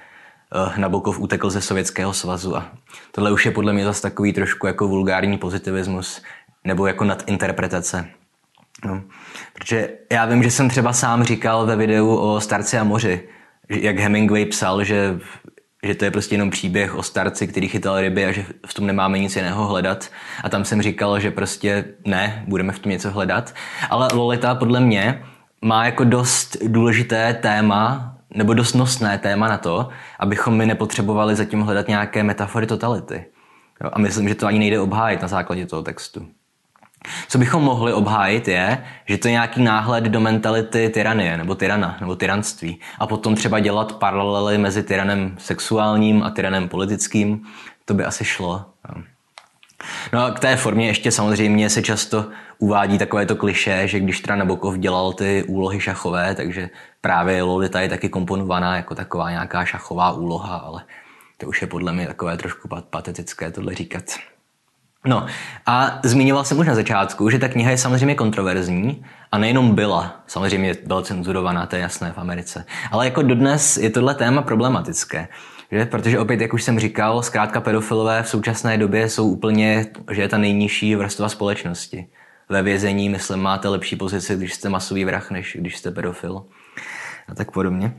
Eh, 0.56 0.80
Nabokov 0.80 1.20
utekl 1.20 1.50
ze 1.50 1.62
Sovětského 1.62 2.14
svazu 2.14 2.58
a 2.58 2.72
tohle 3.12 3.32
už 3.32 3.46
je 3.46 3.52
podle 3.52 3.74
mě 3.74 3.86
zase 3.86 4.02
takový 4.02 4.34
trošku 4.34 4.68
jako 4.68 4.88
vulgární 4.88 5.38
pozitivismus 5.38 6.22
nebo 6.64 6.88
jako 6.88 7.04
nadinterpretace. 7.04 8.10
No. 8.86 9.04
Protože 9.58 9.90
já 10.12 10.26
vím, 10.26 10.44
že 10.44 10.52
jsem 10.52 10.70
třeba 10.70 10.94
sám 10.94 11.24
říkal 11.24 11.66
ve 11.66 11.76
videu 11.76 12.16
o 12.16 12.42
Starci 12.42 12.78
a 12.78 12.84
moři, 12.84 13.30
jak 13.70 14.00
Hemingway 14.00 14.46
psal, 14.46 14.84
že, 14.84 15.20
že 15.84 15.96
to 15.96 16.06
je 16.06 16.12
prostě 16.12 16.36
jenom 16.36 16.50
příběh 16.50 16.96
o 16.96 17.04
starci, 17.04 17.48
který 17.48 17.68
chytal 17.68 18.00
ryby 18.00 18.26
a 18.26 18.32
že 18.32 18.46
v 18.68 18.74
tom 18.74 18.86
nemáme 18.86 19.20
nic 19.20 19.36
jiného 19.36 19.68
hledat. 19.68 20.10
A 20.44 20.50
tam 20.50 20.66
jsem 20.66 20.82
říkal, 20.82 21.20
že 21.20 21.32
prostě 21.32 21.86
ne, 22.06 22.44
budeme 22.48 22.74
v 22.74 22.80
tom 22.80 22.92
něco 22.92 23.12
hledat. 23.12 23.54
Ale 23.90 24.08
Lolita 24.14 24.56
podle 24.56 24.80
mě 24.80 25.24
má 25.62 25.86
jako 25.86 26.04
dost 26.04 26.58
důležité 26.64 27.34
téma 27.34 28.16
nebo 28.34 28.54
dost 28.54 28.74
nosné 28.74 29.18
téma 29.18 29.48
na 29.48 29.58
to, 29.58 29.90
abychom 30.20 30.58
my 30.58 30.66
nepotřebovali 30.66 31.36
zatím 31.36 31.62
hledat 31.62 31.88
nějaké 31.88 32.24
metafory 32.24 32.68
totality. 32.68 33.26
A 33.92 34.00
myslím, 34.00 34.30
že 34.30 34.36
to 34.36 34.48
ani 34.48 34.60
nejde 34.60 34.80
obhájit 34.80 35.22
na 35.22 35.28
základě 35.28 35.66
toho 35.66 35.82
textu. 35.82 36.28
Co 37.28 37.38
bychom 37.38 37.64
mohli 37.64 37.94
obhájit 37.94 38.48
je, 38.48 38.84
že 39.06 39.18
to 39.18 39.28
je 39.28 39.32
nějaký 39.32 39.64
náhled 39.64 40.04
do 40.04 40.20
mentality 40.20 40.90
tyranie 40.90 41.38
nebo 41.38 41.56
tyrana 41.56 41.98
nebo 42.02 42.16
tyranství 42.16 42.80
a 43.00 43.08
potom 43.08 43.36
třeba 43.36 43.60
dělat 43.60 43.94
paralely 43.94 44.58
mezi 44.58 44.84
tyranem 44.84 45.36
sexuálním 45.40 46.24
a 46.24 46.30
tyranem 46.30 46.70
politickým, 46.70 47.42
to 47.86 47.94
by 47.94 48.06
asi 48.06 48.26
šlo. 48.26 48.66
No 50.14 50.26
a 50.26 50.32
k 50.32 50.40
té 50.40 50.56
formě 50.56 50.88
ještě 50.88 51.12
samozřejmě 51.12 51.70
se 51.70 51.82
často 51.82 52.26
uvádí 52.58 52.98
takové 52.98 53.26
to 53.26 53.36
kliše, 53.36 53.88
že 53.88 54.00
když 54.00 54.20
teda 54.20 54.36
Nabokov 54.36 54.78
dělal 54.78 55.14
ty 55.14 55.44
úlohy 55.48 55.80
šachové, 55.80 56.36
takže 56.36 56.70
právě 57.02 57.44
Lolita 57.44 57.82
je 57.82 57.90
taky 57.90 58.10
komponovaná 58.10 58.76
jako 58.76 58.96
taková 58.96 59.30
nějaká 59.30 59.66
šachová 59.66 60.12
úloha, 60.12 60.58
ale 60.58 60.84
to 61.38 61.48
už 61.48 61.62
je 61.62 61.68
podle 61.68 61.94
mě 61.94 62.08
takové 62.08 62.38
trošku 62.38 62.70
patetické 62.90 63.52
tohle 63.52 63.76
říkat. 63.76 64.04
No 65.06 65.26
a 65.66 66.00
zmiňoval 66.04 66.44
jsem 66.44 66.60
už 66.60 66.68
na 66.68 66.76
začátku, 66.76 67.30
že 67.30 67.40
ta 67.40 67.48
kniha 67.48 67.72
je 67.72 67.78
samozřejmě 67.78 68.16
kontroverzní 68.16 69.06
a 69.32 69.38
nejenom 69.38 69.76
byla, 69.76 70.24
samozřejmě 70.28 70.76
byla 70.86 71.02
cenzurovaná, 71.02 71.66
to 71.66 71.76
je 71.76 71.82
jasné 71.82 72.12
v 72.12 72.18
Americe, 72.18 72.66
ale 72.92 73.06
jako 73.06 73.22
dodnes 73.22 73.78
je 73.78 73.90
tohle 73.90 74.16
téma 74.16 74.42
problematické. 74.42 75.28
Že? 75.72 75.86
Protože 75.86 76.20
opět, 76.20 76.42
jak 76.42 76.54
už 76.54 76.64
jsem 76.64 76.80
říkal, 76.80 77.24
zkrátka 77.24 77.62
pedofilové 77.62 78.24
v 78.24 78.30
současné 78.30 78.78
době 78.78 79.10
jsou 79.10 79.30
úplně, 79.30 79.86
že 80.12 80.22
je 80.22 80.28
ta 80.28 80.38
nejnižší 80.38 80.96
vrstva 80.96 81.30
společnosti. 81.30 82.08
Ve 82.50 82.62
vězení, 82.62 83.10
myslím, 83.10 83.40
máte 83.40 83.68
lepší 83.68 83.96
pozici, 83.96 84.36
když 84.36 84.54
jste 84.54 84.70
masový 84.70 85.06
vrah, 85.06 85.32
než 85.32 85.58
když 85.60 85.78
jste 85.78 85.92
pedofil. 85.92 86.46
A 87.28 87.36
tak 87.36 87.52
podobně. 87.52 87.94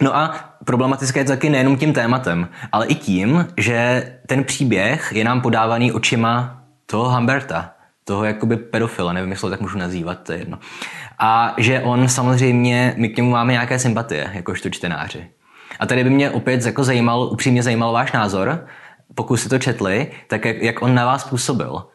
No 0.00 0.16
a 0.16 0.34
problematické 0.64 1.20
je 1.20 1.24
to 1.24 1.32
taky 1.32 1.50
nejenom 1.50 1.76
tím 1.76 1.92
tématem, 1.92 2.48
ale 2.72 2.86
i 2.86 2.94
tím, 2.94 3.46
že 3.56 4.06
ten 4.26 4.44
příběh 4.44 5.12
je 5.12 5.24
nám 5.24 5.40
podávaný 5.40 5.92
očima 5.92 6.62
toho 6.86 7.10
Humberta, 7.10 7.72
toho 8.04 8.24
jakoby 8.24 8.56
pedofila, 8.56 9.12
nevím, 9.12 9.30
jestli 9.30 9.46
to 9.46 9.50
tak 9.50 9.60
můžu 9.60 9.78
nazývat, 9.78 10.22
to 10.22 10.32
je 10.32 10.38
jedno. 10.38 10.58
A 11.18 11.54
že 11.58 11.80
on 11.80 12.08
samozřejmě, 12.08 12.94
my 12.96 13.08
k 13.08 13.16
němu 13.16 13.30
máme 13.30 13.52
nějaké 13.52 13.78
sympatie, 13.78 14.30
jakožto 14.34 14.70
čtenáři. 14.70 15.26
A 15.80 15.86
tady 15.86 16.04
by 16.04 16.10
mě 16.10 16.30
opět 16.30 16.66
jako 16.66 16.84
zajímal, 16.84 17.22
upřímně 17.22 17.62
zajímal 17.62 17.92
váš 17.92 18.12
názor, 18.12 18.66
pokud 19.14 19.36
jste 19.36 19.48
to 19.48 19.58
četli, 19.58 20.10
tak 20.26 20.44
jak, 20.44 20.62
jak 20.62 20.82
on 20.82 20.94
na 20.94 21.06
vás 21.06 21.24
působil. 21.24 21.86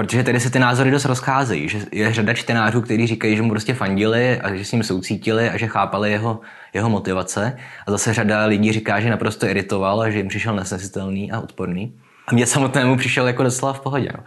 Protože 0.00 0.22
tady 0.22 0.40
se 0.40 0.50
ty 0.50 0.58
názory 0.58 0.90
dost 0.90 1.04
rozcházejí, 1.04 1.68
že 1.68 1.78
je 1.92 2.12
řada 2.12 2.34
čtenářů, 2.34 2.80
kteří 2.80 3.06
říkají, 3.06 3.36
že 3.36 3.42
mu 3.42 3.50
prostě 3.50 3.74
fandili 3.74 4.40
a 4.40 4.54
že 4.54 4.64
s 4.64 4.72
ním 4.72 4.82
soucítili 4.82 5.50
a 5.50 5.56
že 5.56 5.66
chápali 5.66 6.10
jeho, 6.10 6.40
jeho 6.74 6.90
motivace. 6.90 7.58
A 7.86 7.90
zase 7.90 8.14
řada 8.14 8.46
lidí 8.46 8.72
říká, 8.72 9.00
že 9.00 9.10
naprosto 9.10 9.46
iritoval 9.46 10.00
a 10.00 10.10
že 10.10 10.18
jim 10.18 10.28
přišel 10.28 10.56
nesnesitelný 10.56 11.32
a 11.32 11.40
odporný. 11.40 11.98
A 12.26 12.34
mě 12.34 12.46
samotnému 12.46 12.96
přišel 12.96 13.26
jako 13.26 13.42
docela 13.42 13.72
v 13.72 13.80
pohodě. 13.80 14.08
No. 14.16 14.24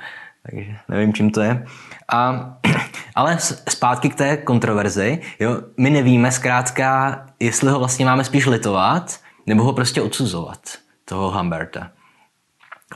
Takže 0.50 0.76
nevím, 0.90 1.14
čím 1.14 1.32
to 1.32 1.42
je. 1.42 1.66
A, 2.12 2.50
ale 3.16 3.38
zpátky 3.70 4.10
k 4.10 4.16
té 4.16 4.38
kontroverzi. 4.38 5.22
Jo, 5.40 5.62
my 5.78 5.90
nevíme 5.90 6.32
zkrátka, 6.32 7.20
jestli 7.40 7.72
ho 7.72 7.80
vlastně 7.80 8.06
máme 8.06 8.24
spíš 8.24 8.46
litovat, 8.46 9.20
nebo 9.46 9.64
ho 9.64 9.74
prostě 9.74 10.02
odsuzovat, 10.02 10.60
toho 11.06 11.32
Humberta. 11.32 11.92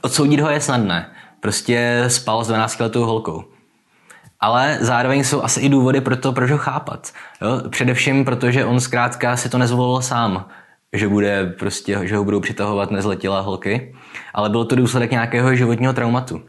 Odsoudit 0.01 0.39
ho 0.39 0.49
je 0.49 0.61
snadné. 0.61 1.11
Prostě 1.39 2.03
spal 2.07 2.43
s 2.43 2.47
12 2.47 2.79
letou 2.79 3.05
holkou. 3.05 3.43
Ale 4.39 4.77
zároveň 4.81 5.23
jsou 5.23 5.43
asi 5.43 5.59
i 5.59 5.69
důvody 5.69 6.01
pro 6.01 6.17
to, 6.17 6.33
proč 6.33 6.51
ho 6.51 6.57
chápat. 6.57 7.11
Jo? 7.41 7.69
Především 7.69 8.25
protože 8.25 8.65
on 8.65 8.79
zkrátka 8.79 9.37
si 9.37 9.49
to 9.49 9.57
nezvolil 9.57 10.01
sám, 10.01 10.45
že, 10.93 11.07
bude 11.07 11.45
prostě, 11.45 11.99
že 12.03 12.17
ho 12.17 12.23
budou 12.23 12.39
přitahovat 12.39 12.91
nezletilé 12.91 13.41
holky, 13.41 13.95
ale 14.33 14.49
byl 14.49 14.65
to 14.65 14.75
důsledek 14.75 15.11
nějakého 15.11 15.55
životního 15.55 15.93
traumatu. 15.93 16.41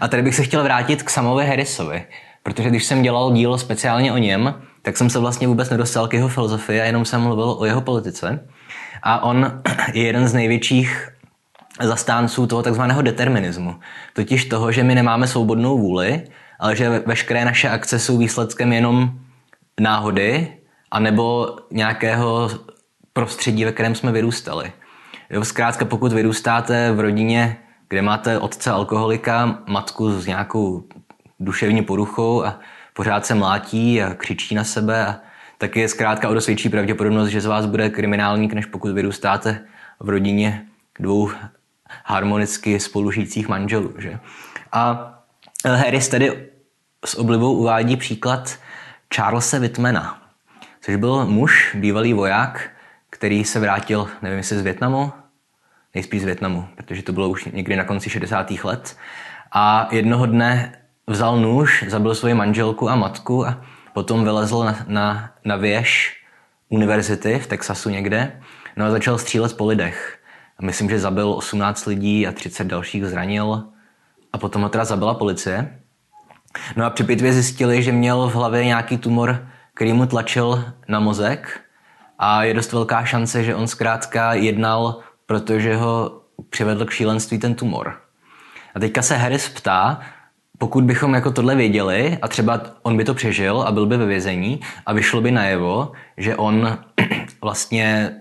A 0.00 0.08
tady 0.08 0.22
bych 0.22 0.34
se 0.34 0.42
chtěl 0.42 0.62
vrátit 0.62 1.02
k 1.02 1.10
Samovi 1.10 1.46
Harrisovi, 1.46 2.04
protože 2.42 2.70
když 2.70 2.84
jsem 2.84 3.02
dělal 3.02 3.32
dílo 3.32 3.58
speciálně 3.58 4.12
o 4.12 4.18
něm, 4.18 4.54
tak 4.82 4.96
jsem 4.96 5.10
se 5.10 5.18
vlastně 5.18 5.48
vůbec 5.48 5.70
nedostal 5.70 6.08
k 6.08 6.14
jeho 6.14 6.28
filozofii 6.28 6.80
a 6.80 6.84
jenom 6.84 7.04
jsem 7.04 7.20
mluvil 7.20 7.56
o 7.58 7.64
jeho 7.64 7.80
politice. 7.80 8.48
A 9.02 9.22
on 9.22 9.62
je 9.92 10.02
jeden 10.02 10.28
z 10.28 10.34
největších 10.34 11.08
zastánců 11.82 12.46
toho 12.46 12.62
takzvaného 12.62 13.02
determinismu. 13.02 13.80
Totiž 14.12 14.44
toho, 14.44 14.72
že 14.72 14.82
my 14.82 14.94
nemáme 14.94 15.26
svobodnou 15.26 15.78
vůli, 15.78 16.22
ale 16.58 16.76
že 16.76 17.02
veškeré 17.06 17.44
naše 17.44 17.68
akce 17.68 17.98
jsou 17.98 18.18
výsledkem 18.18 18.72
jenom 18.72 19.10
náhody 19.80 20.56
anebo 20.90 21.56
nějakého 21.70 22.50
prostředí, 23.12 23.64
ve 23.64 23.72
kterém 23.72 23.94
jsme 23.94 24.12
vyrůstali. 24.12 24.72
Jo, 25.30 25.44
zkrátka, 25.44 25.84
pokud 25.84 26.12
vyrůstáte 26.12 26.92
v 26.92 27.00
rodině, 27.00 27.56
kde 27.88 28.02
máte 28.02 28.38
otce 28.38 28.70
alkoholika, 28.70 29.58
matku 29.66 30.20
s 30.20 30.26
nějakou 30.26 30.84
duševní 31.40 31.82
poruchou 31.82 32.44
a 32.44 32.60
pořád 32.94 33.26
se 33.26 33.34
mlátí 33.34 34.02
a 34.02 34.14
křičí 34.14 34.54
na 34.54 34.64
sebe, 34.64 35.06
a 35.06 35.16
tak 35.58 35.76
je 35.76 35.88
zkrátka 35.88 36.28
o 36.28 36.34
dost 36.34 36.46
větší 36.46 36.68
pravděpodobnost, 36.68 37.28
že 37.28 37.40
z 37.40 37.46
vás 37.46 37.66
bude 37.66 37.90
kriminálník, 37.90 38.52
než 38.52 38.66
pokud 38.66 38.92
vyrůstáte 38.92 39.60
v 40.00 40.08
rodině 40.08 40.66
dvou 41.00 41.30
harmonicky 42.04 42.80
spolužijících 42.80 43.48
manželů. 43.48 43.94
Že? 43.98 44.18
A 44.72 45.14
Harris 45.64 46.08
tedy 46.08 46.48
s 47.04 47.18
oblibou 47.18 47.52
uvádí 47.52 47.96
příklad 47.96 48.58
Charlesa 49.14 49.58
Whitmana, 49.58 50.22
což 50.80 50.96
byl 50.96 51.26
muž, 51.26 51.76
bývalý 51.78 52.12
voják, 52.12 52.70
který 53.10 53.44
se 53.44 53.60
vrátil, 53.60 54.08
nevím 54.22 54.38
jestli 54.38 54.58
z 54.58 54.62
Větnamu, 54.62 55.12
nejspíš 55.94 56.22
z 56.22 56.24
Větnamu, 56.24 56.68
protože 56.74 57.02
to 57.02 57.12
bylo 57.12 57.28
už 57.28 57.44
někdy 57.44 57.76
na 57.76 57.84
konci 57.84 58.10
60. 58.10 58.50
let. 58.64 58.96
A 59.52 59.88
jednoho 59.90 60.26
dne 60.26 60.78
vzal 61.06 61.36
nůž, 61.36 61.84
zabil 61.88 62.14
svoji 62.14 62.34
manželku 62.34 62.90
a 62.90 62.96
matku 62.96 63.46
a 63.46 63.64
potom 63.92 64.24
vylezl 64.24 64.64
na, 64.64 64.76
na, 64.86 65.32
na 65.44 65.56
věž 65.56 66.16
univerzity 66.68 67.38
v 67.38 67.46
Texasu 67.46 67.90
někde, 67.90 68.40
no 68.76 68.84
a 68.84 68.90
začal 68.90 69.18
střílet 69.18 69.56
po 69.56 69.66
lidech. 69.66 70.19
Myslím, 70.60 70.90
že 70.90 70.98
zabil 70.98 71.32
18 71.32 71.86
lidí 71.86 72.26
a 72.26 72.32
30 72.32 72.64
dalších 72.64 73.06
zranil. 73.06 73.64
A 74.32 74.38
potom 74.38 74.62
ho 74.62 74.68
teda 74.68 74.84
zabila 74.84 75.14
policie. 75.14 75.80
No 76.76 76.84
a 76.84 76.90
při 76.90 77.04
pitvě 77.04 77.32
zjistili, 77.32 77.82
že 77.82 77.92
měl 77.92 78.28
v 78.28 78.34
hlavě 78.34 78.64
nějaký 78.64 78.98
tumor, 78.98 79.46
který 79.74 79.92
mu 79.92 80.06
tlačil 80.06 80.64
na 80.88 81.00
mozek 81.00 81.60
a 82.18 82.44
je 82.44 82.54
dost 82.54 82.72
velká 82.72 83.04
šance, 83.04 83.44
že 83.44 83.54
on 83.54 83.66
zkrátka 83.66 84.34
jednal, 84.34 85.00
protože 85.26 85.76
ho 85.76 86.20
přivedl 86.50 86.84
k 86.84 86.90
šílenství 86.90 87.38
ten 87.38 87.54
tumor. 87.54 88.00
A 88.74 88.80
teďka 88.80 89.02
se 89.02 89.16
Harris 89.16 89.48
ptá, 89.48 90.00
pokud 90.58 90.84
bychom 90.84 91.14
jako 91.14 91.30
tohle 91.30 91.56
věděli 91.56 92.18
a 92.22 92.28
třeba 92.28 92.60
on 92.82 92.96
by 92.96 93.04
to 93.04 93.14
přežil 93.14 93.62
a 93.62 93.72
byl 93.72 93.86
by 93.86 93.96
ve 93.96 94.06
vězení 94.06 94.60
a 94.86 94.92
vyšlo 94.92 95.20
by 95.20 95.30
najevo, 95.30 95.92
že 96.16 96.36
on 96.36 96.78
vlastně 97.42 98.16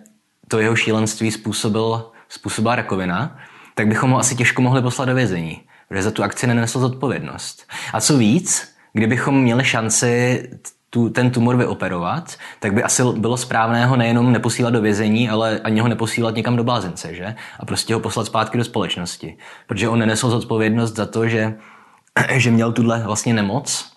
to 0.47 0.59
jeho 0.59 0.75
šílenství 0.75 1.31
způsobil 1.31 2.11
způsobila 2.29 2.75
rakovina, 2.75 3.37
tak 3.75 3.87
bychom 3.87 4.11
ho 4.11 4.19
asi 4.19 4.35
těžko 4.35 4.61
mohli 4.61 4.81
poslat 4.81 5.05
do 5.05 5.15
vězení, 5.15 5.61
protože 5.87 6.03
za 6.03 6.11
tu 6.11 6.23
akci 6.23 6.47
nenesl 6.47 6.79
zodpovědnost. 6.79 7.67
A 7.93 8.01
co 8.01 8.17
víc, 8.17 8.75
kdybychom 8.93 9.41
měli 9.41 9.65
šanci 9.65 10.43
tu, 10.89 11.09
ten 11.09 11.31
tumor 11.31 11.57
vyoperovat, 11.57 12.37
tak 12.59 12.73
by 12.73 12.83
asi 12.83 13.03
bylo 13.17 13.37
správné 13.37 13.85
ho 13.85 13.95
nejenom 13.95 14.31
neposílat 14.31 14.73
do 14.73 14.81
vězení, 14.81 15.29
ale 15.29 15.59
ani 15.59 15.81
ho 15.81 15.87
neposílat 15.87 16.35
někam 16.35 16.55
do 16.55 16.63
blázence, 16.63 17.15
že? 17.15 17.35
A 17.59 17.65
prostě 17.65 17.93
ho 17.93 17.99
poslat 17.99 18.25
zpátky 18.25 18.57
do 18.57 18.63
společnosti. 18.63 19.37
Protože 19.67 19.89
on 19.89 19.99
nenesl 19.99 20.29
zodpovědnost 20.29 20.95
za 20.95 21.05
to, 21.05 21.27
že, 21.27 21.57
že 22.37 22.51
měl 22.51 22.71
tuhle 22.71 23.03
vlastně 23.03 23.33
nemoc 23.33 23.91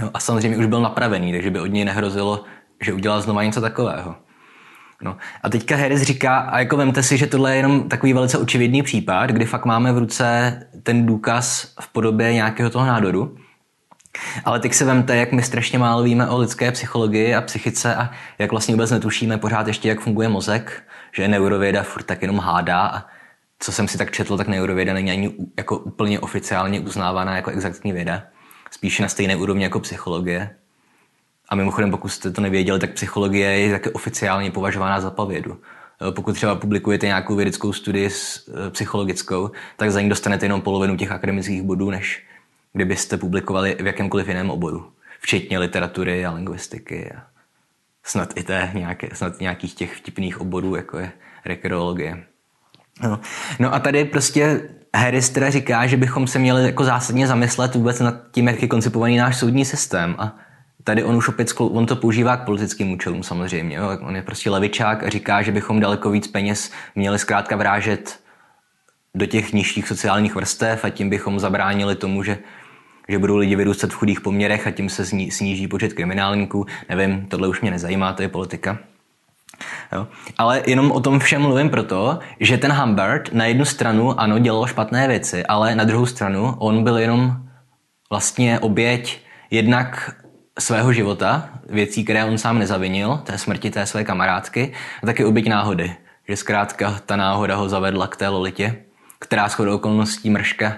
jo, 0.00 0.10
a 0.14 0.20
samozřejmě 0.20 0.58
už 0.58 0.66
byl 0.66 0.80
napravený, 0.80 1.32
takže 1.32 1.50
by 1.50 1.60
od 1.60 1.66
něj 1.66 1.84
nehrozilo, 1.84 2.44
že 2.80 2.92
udělal 2.92 3.22
znova 3.22 3.44
něco 3.44 3.60
takového. 3.60 4.14
No. 5.02 5.16
A 5.42 5.48
teďka 5.48 5.76
Harris 5.76 6.02
říká, 6.02 6.38
a 6.38 6.58
jako 6.58 6.76
vemte 6.76 7.02
si, 7.02 7.16
že 7.16 7.26
tohle 7.26 7.50
je 7.52 7.56
jenom 7.56 7.88
takový 7.88 8.12
velice 8.12 8.38
očividný 8.38 8.82
případ, 8.82 9.30
kdy 9.30 9.44
fakt 9.44 9.64
máme 9.64 9.92
v 9.92 9.98
ruce 9.98 10.58
ten 10.82 11.06
důkaz 11.06 11.74
v 11.80 11.92
podobě 11.92 12.32
nějakého 12.34 12.70
toho 12.70 12.86
nádoru. 12.86 13.36
Ale 14.44 14.60
teď 14.60 14.74
se 14.74 14.84
vemte, 14.84 15.16
jak 15.16 15.32
my 15.32 15.42
strašně 15.42 15.78
málo 15.78 16.02
víme 16.02 16.28
o 16.28 16.38
lidské 16.38 16.72
psychologii 16.72 17.34
a 17.34 17.40
psychice 17.40 17.94
a 17.94 18.10
jak 18.38 18.50
vlastně 18.50 18.74
vůbec 18.74 18.90
netušíme 18.90 19.38
pořád 19.38 19.66
ještě, 19.66 19.88
jak 19.88 20.00
funguje 20.00 20.28
mozek, 20.28 20.82
že 21.12 21.28
neurověda 21.28 21.82
furt 21.82 22.02
tak 22.02 22.22
jenom 22.22 22.38
hádá 22.38 22.86
a 22.86 23.04
co 23.58 23.72
jsem 23.72 23.88
si 23.88 23.98
tak 23.98 24.10
četl, 24.10 24.36
tak 24.36 24.48
neurověda 24.48 24.94
není 24.94 25.10
ani 25.10 25.34
jako 25.56 25.78
úplně 25.78 26.20
oficiálně 26.20 26.80
uznávaná 26.80 27.36
jako 27.36 27.50
exaktní 27.50 27.92
věda. 27.92 28.22
Spíše 28.70 29.02
na 29.02 29.08
stejné 29.08 29.36
úrovni 29.36 29.62
jako 29.62 29.80
psychologie. 29.80 30.50
A 31.48 31.54
mimochodem, 31.54 31.90
pokud 31.90 32.08
jste 32.08 32.30
to 32.30 32.40
nevěděli, 32.40 32.78
tak 32.78 32.92
psychologie 32.92 33.58
je 33.58 33.72
také 33.72 33.90
oficiálně 33.90 34.50
považována 34.50 35.00
za 35.00 35.10
pavědu. 35.10 35.60
Pokud 36.10 36.32
třeba 36.32 36.54
publikujete 36.54 37.06
nějakou 37.06 37.36
vědeckou 37.36 37.72
studii 37.72 38.08
e, 38.08 38.70
psychologickou, 38.70 39.50
tak 39.76 39.90
za 39.90 40.00
ní 40.00 40.08
dostanete 40.08 40.44
jenom 40.44 40.60
polovinu 40.60 40.96
těch 40.96 41.10
akademických 41.10 41.62
bodů, 41.62 41.90
než 41.90 42.26
kdybyste 42.72 43.16
publikovali 43.16 43.76
v 43.80 43.86
jakémkoliv 43.86 44.28
jiném 44.28 44.50
oboru. 44.50 44.92
Včetně 45.20 45.58
literatury 45.58 46.26
a 46.26 46.32
lingvistiky 46.32 47.12
a 47.12 47.22
snad 48.04 48.32
i 48.36 48.42
té 48.42 48.70
nějaké, 48.74 49.08
snad 49.12 49.40
nějakých 49.40 49.74
těch 49.74 49.96
vtipných 49.96 50.40
oborů, 50.40 50.74
jako 50.74 50.98
je 50.98 51.12
rekreologie. 51.44 52.24
No. 53.02 53.20
no 53.58 53.74
a 53.74 53.78
tady 53.78 54.04
prostě 54.04 54.68
Harris 54.94 55.30
teda 55.30 55.50
říká, 55.50 55.86
že 55.86 55.96
bychom 55.96 56.26
se 56.26 56.38
měli 56.38 56.62
jako 56.62 56.84
zásadně 56.84 57.26
zamyslet 57.26 57.74
vůbec 57.74 58.00
nad 58.00 58.14
tím, 58.30 58.46
jak 58.46 58.62
je 58.62 58.68
koncipovaný 58.68 59.16
náš 59.16 59.36
soudní 59.36 59.64
systém 59.64 60.16
a 60.18 60.36
tady 60.86 61.04
on 61.04 61.16
už 61.16 61.28
opět, 61.28 61.52
on 61.58 61.86
to 61.86 61.96
používá 61.96 62.36
k 62.36 62.44
politickým 62.44 62.92
účelům 62.92 63.22
samozřejmě. 63.22 63.76
Jo? 63.76 63.98
On 64.00 64.16
je 64.16 64.22
prostě 64.22 64.50
levičák 64.50 65.02
a 65.02 65.08
říká, 65.08 65.42
že 65.42 65.52
bychom 65.52 65.80
daleko 65.80 66.10
víc 66.10 66.28
peněz 66.28 66.72
měli 66.94 67.18
zkrátka 67.18 67.56
vrážet 67.56 68.20
do 69.14 69.26
těch 69.26 69.52
nižších 69.52 69.88
sociálních 69.88 70.34
vrstev 70.34 70.84
a 70.84 70.90
tím 70.90 71.10
bychom 71.10 71.40
zabránili 71.40 71.94
tomu, 71.94 72.22
že, 72.22 72.38
že 73.08 73.18
budou 73.18 73.36
lidi 73.36 73.56
vyrůstat 73.56 73.90
v 73.90 73.94
chudých 73.94 74.20
poměrech 74.20 74.66
a 74.66 74.70
tím 74.70 74.88
se 74.88 75.06
sníží 75.30 75.68
počet 75.68 75.92
kriminálníků. 75.92 76.66
Nevím, 76.88 77.26
tohle 77.26 77.48
už 77.48 77.60
mě 77.60 77.70
nezajímá, 77.70 78.12
to 78.12 78.22
je 78.22 78.28
politika. 78.28 78.78
Jo. 79.92 80.06
Ale 80.38 80.62
jenom 80.66 80.92
o 80.92 81.00
tom 81.00 81.18
všem 81.18 81.42
mluvím 81.42 81.70
proto, 81.70 82.18
že 82.40 82.58
ten 82.58 82.72
Humbert 82.72 83.32
na 83.32 83.44
jednu 83.44 83.64
stranu 83.64 84.20
ano 84.20 84.38
dělal 84.38 84.66
špatné 84.66 85.08
věci, 85.08 85.46
ale 85.46 85.74
na 85.74 85.84
druhou 85.84 86.06
stranu 86.06 86.54
on 86.58 86.84
byl 86.84 86.98
jenom 86.98 87.36
vlastně 88.10 88.58
oběť 88.58 89.20
jednak 89.50 90.14
svého 90.58 90.92
života, 90.92 91.50
věcí, 91.68 92.04
které 92.04 92.24
on 92.24 92.38
sám 92.38 92.58
nezavinil, 92.58 93.16
té 93.16 93.38
smrti 93.38 93.70
té 93.70 93.86
své 93.86 94.04
kamarádky, 94.04 94.72
a 95.02 95.06
taky 95.06 95.24
oběť 95.24 95.48
náhody. 95.48 95.96
Že 96.28 96.36
zkrátka 96.36 97.00
ta 97.06 97.16
náhoda 97.16 97.56
ho 97.56 97.68
zavedla 97.68 98.06
k 98.06 98.16
té 98.16 98.28
Lolitě, 98.28 98.84
která 99.18 99.48
shodou 99.48 99.74
okolností 99.74 100.30
mrška, 100.30 100.76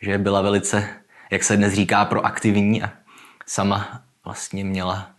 že 0.00 0.18
byla 0.18 0.42
velice, 0.42 0.88
jak 1.30 1.42
se 1.42 1.56
dnes 1.56 1.74
říká, 1.74 2.04
proaktivní 2.04 2.82
a 2.82 2.90
sama 3.46 4.02
vlastně 4.24 4.64
měla 4.64 5.10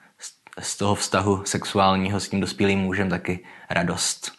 z 0.60 0.78
toho 0.78 0.95
vztahu 0.95 1.41
sexuálního 1.45 2.19
s 2.19 2.30
tím 2.30 2.39
dospělým 2.39 2.80
mužem 2.80 3.10
taky 3.10 3.39
radost. 3.69 4.32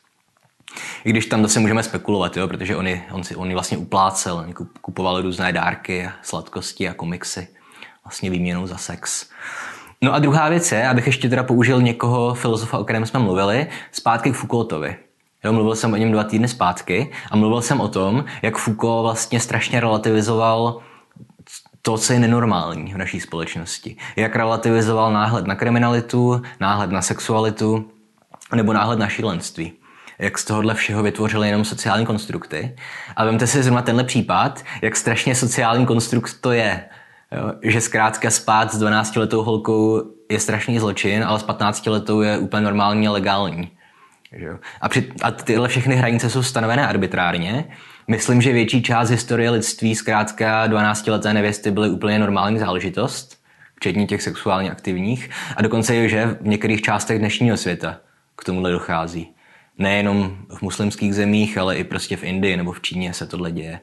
I 1.05 1.11
když 1.11 1.27
tam 1.27 1.43
zase 1.43 1.61
můžeme 1.61 1.83
spekulovat, 1.83 2.37
jo, 2.37 2.49
protože 2.49 2.77
on, 2.77 2.87
je, 2.87 3.03
on, 3.13 3.25
si, 3.25 3.37
on 3.37 3.53
vlastně 3.53 3.79
uplácel, 3.79 4.47
kupoval 4.81 5.23
různé 5.23 5.53
dárky 5.53 6.11
sladkosti 6.23 6.89
a 6.89 6.95
komiksy 6.95 7.49
vlastně 8.05 8.31
výměnou 8.31 8.67
za 8.67 8.77
sex. 8.77 9.31
No 10.03 10.15
a 10.15 10.19
druhá 10.19 10.49
věc 10.49 10.73
je, 10.73 10.89
abych 10.89 11.07
ještě 11.07 11.29
teda 11.29 11.43
použil 11.43 11.83
někoho 11.83 12.35
filozofa, 12.35 12.79
o 12.79 12.85
kterém 12.85 13.07
jsme 13.07 13.21
mluvili, 13.21 13.67
zpátky 13.93 14.31
k 14.31 14.35
Foucaultovi. 14.35 14.97
Jo, 15.45 15.53
mluvil 15.53 15.75
jsem 15.75 15.93
o 15.93 15.97
něm 15.97 16.13
dva 16.13 16.25
týdny 16.25 16.49
zpátky 16.49 17.11
a 17.31 17.37
mluvil 17.37 17.63
jsem 17.63 17.81
o 17.81 17.89
tom, 17.89 18.25
jak 18.43 18.59
Foucault 18.59 19.03
vlastně 19.03 19.41
strašně 19.41 19.81
relativizoval 19.81 20.81
to, 21.83 21.99
co 21.99 22.13
je 22.13 22.21
nenormální 22.21 22.95
v 22.95 22.99
naší 22.99 23.21
společnosti. 23.21 23.97
Jak 24.17 24.37
relativizoval 24.37 25.13
náhled 25.13 25.47
na 25.47 25.55
kriminalitu, 25.55 26.43
náhled 26.61 26.91
na 26.91 27.03
sexualitu 27.03 27.91
nebo 28.55 28.73
náhled 28.73 28.99
na 28.99 29.09
šílenství. 29.09 29.73
Jak 30.19 30.39
z 30.39 30.45
tohohle 30.45 30.75
všeho 30.75 31.03
vytvořili 31.03 31.49
jenom 31.49 31.65
sociální 31.65 32.07
konstrukty. 32.07 32.77
A 33.17 33.25
vemte 33.25 33.47
si 33.47 33.63
zrovna 33.63 33.83
tenhle 33.83 34.05
případ, 34.05 34.65
jak 34.83 34.97
strašně 34.97 35.35
sociální 35.35 35.87
konstrukt 35.87 36.41
to 36.41 36.53
je. 36.53 36.85
Jo? 37.37 37.53
Že 37.63 37.81
zkrátka 37.81 38.31
spát 38.31 38.73
s 38.73 38.83
12-letou 38.83 39.43
holkou 39.43 40.03
je 40.31 40.41
strašný 40.41 40.79
zločin, 40.79 41.25
ale 41.25 41.39
s 41.39 41.45
15-letou 41.45 42.21
je 42.21 42.39
úplně 42.39 42.63
normální 42.63 43.09
a 43.09 43.13
legální. 43.13 43.71
A, 44.81 44.89
při, 44.89 45.13
a 45.23 45.31
tyhle 45.31 45.69
všechny 45.69 45.97
hranice 45.97 46.31
jsou 46.31 46.43
stanovené 46.43 46.89
arbitrárně 46.89 47.65
Myslím, 48.11 48.43
že 48.43 48.53
větší 48.53 48.83
část 48.83 49.11
historie 49.11 49.51
lidství 49.51 49.95
zkrátka 49.95 50.69
12-leté 50.69 51.33
nevěsty 51.33 51.71
byly 51.71 51.91
úplně 51.91 52.19
normální 52.19 52.59
záležitost, 52.59 53.37
včetně 53.77 54.07
těch 54.07 54.23
sexuálně 54.23 54.71
aktivních, 54.71 55.31
a 55.57 55.63
dokonce 55.63 55.95
je, 55.95 56.09
že 56.09 56.37
v 56.41 56.47
některých 56.47 56.83
částech 56.83 57.19
dnešního 57.19 57.57
světa 57.57 58.01
k 58.37 58.45
tomuhle 58.45 58.71
dochází. 58.71 59.35
Nejenom 59.79 60.37
v 60.49 60.63
muslimských 60.63 61.15
zemích, 61.15 61.59
ale 61.59 61.77
i 61.77 61.85
prostě 61.85 62.17
v 62.17 62.25
Indii 62.25 62.57
nebo 62.57 62.73
v 62.73 62.81
Číně 62.81 63.15
se 63.15 63.27
tohle 63.27 63.53
děje. 63.53 63.81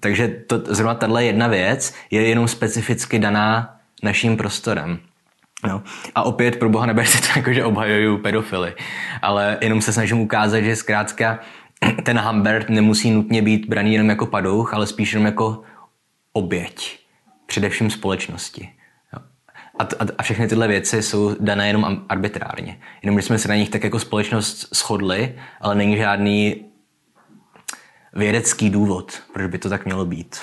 Takže 0.00 0.28
to, 0.28 0.62
zrovna 0.74 0.94
tahle 0.94 1.24
jedna 1.24 1.46
věc 1.46 1.94
je 2.10 2.28
jenom 2.28 2.48
specificky 2.48 3.18
daná 3.18 3.76
naším 4.02 4.36
prostorem. 4.36 4.98
No. 5.66 5.82
A 6.14 6.22
opět 6.22 6.58
pro 6.58 6.68
boha 6.68 6.86
neberte 6.86 7.18
to 7.18 7.26
jako, 7.36 7.52
že 7.52 7.64
obhajuju 7.64 8.18
pedofily, 8.18 8.74
ale 9.22 9.58
jenom 9.60 9.80
se 9.80 9.92
snažím 9.92 10.20
ukázat, 10.20 10.60
že 10.60 10.76
zkrátka 10.76 11.38
ten 12.02 12.18
Humbert 12.18 12.68
nemusí 12.68 13.10
nutně 13.10 13.42
být 13.42 13.68
braný 13.68 13.92
jenom 13.92 14.08
jako 14.08 14.26
padouch, 14.26 14.74
ale 14.74 14.86
spíš 14.86 15.12
jenom 15.12 15.26
jako 15.26 15.62
oběť. 16.32 16.98
Především 17.46 17.90
společnosti. 17.90 18.68
A, 19.78 19.82
a, 19.82 20.06
a 20.18 20.22
všechny 20.22 20.48
tyhle 20.48 20.68
věci 20.68 21.02
jsou 21.02 21.36
dané 21.40 21.66
jenom 21.66 22.04
arbitrárně. 22.08 22.78
Jenom, 23.02 23.18
že 23.18 23.26
jsme 23.26 23.38
se 23.38 23.48
na 23.48 23.54
nich 23.54 23.70
tak 23.70 23.84
jako 23.84 23.98
společnost 23.98 24.74
shodli, 24.74 25.34
ale 25.60 25.74
není 25.74 25.96
žádný 25.96 26.64
vědecký 28.16 28.70
důvod, 28.70 29.12
proč 29.32 29.50
by 29.50 29.58
to 29.58 29.68
tak 29.68 29.84
mělo 29.84 30.04
být. 30.04 30.36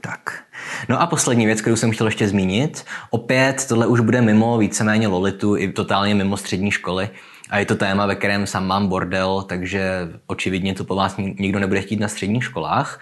Tak. 0.00 0.42
No 0.88 1.00
a 1.00 1.06
poslední 1.06 1.46
věc, 1.46 1.60
kterou 1.60 1.76
jsem 1.76 1.90
chtěl 1.90 2.06
ještě 2.06 2.28
zmínit. 2.28 2.84
Opět, 3.10 3.66
tohle 3.68 3.86
už 3.86 4.00
bude 4.00 4.20
mimo 4.20 4.58
víceméně 4.58 5.08
Lolitu 5.08 5.56
i 5.56 5.72
totálně 5.72 6.14
mimo 6.14 6.36
střední 6.36 6.70
školy. 6.70 7.10
A 7.50 7.58
je 7.58 7.66
to 7.66 7.76
téma, 7.76 8.06
ve 8.06 8.14
kterém 8.14 8.46
sám 8.46 8.66
mám 8.66 8.88
bordel, 8.88 9.42
takže 9.42 10.08
očividně 10.26 10.74
to 10.74 10.84
po 10.84 10.94
vás 10.94 11.16
nikdo 11.16 11.58
nebude 11.58 11.80
chtít 11.80 12.00
na 12.00 12.08
středních 12.08 12.44
školách. 12.44 13.00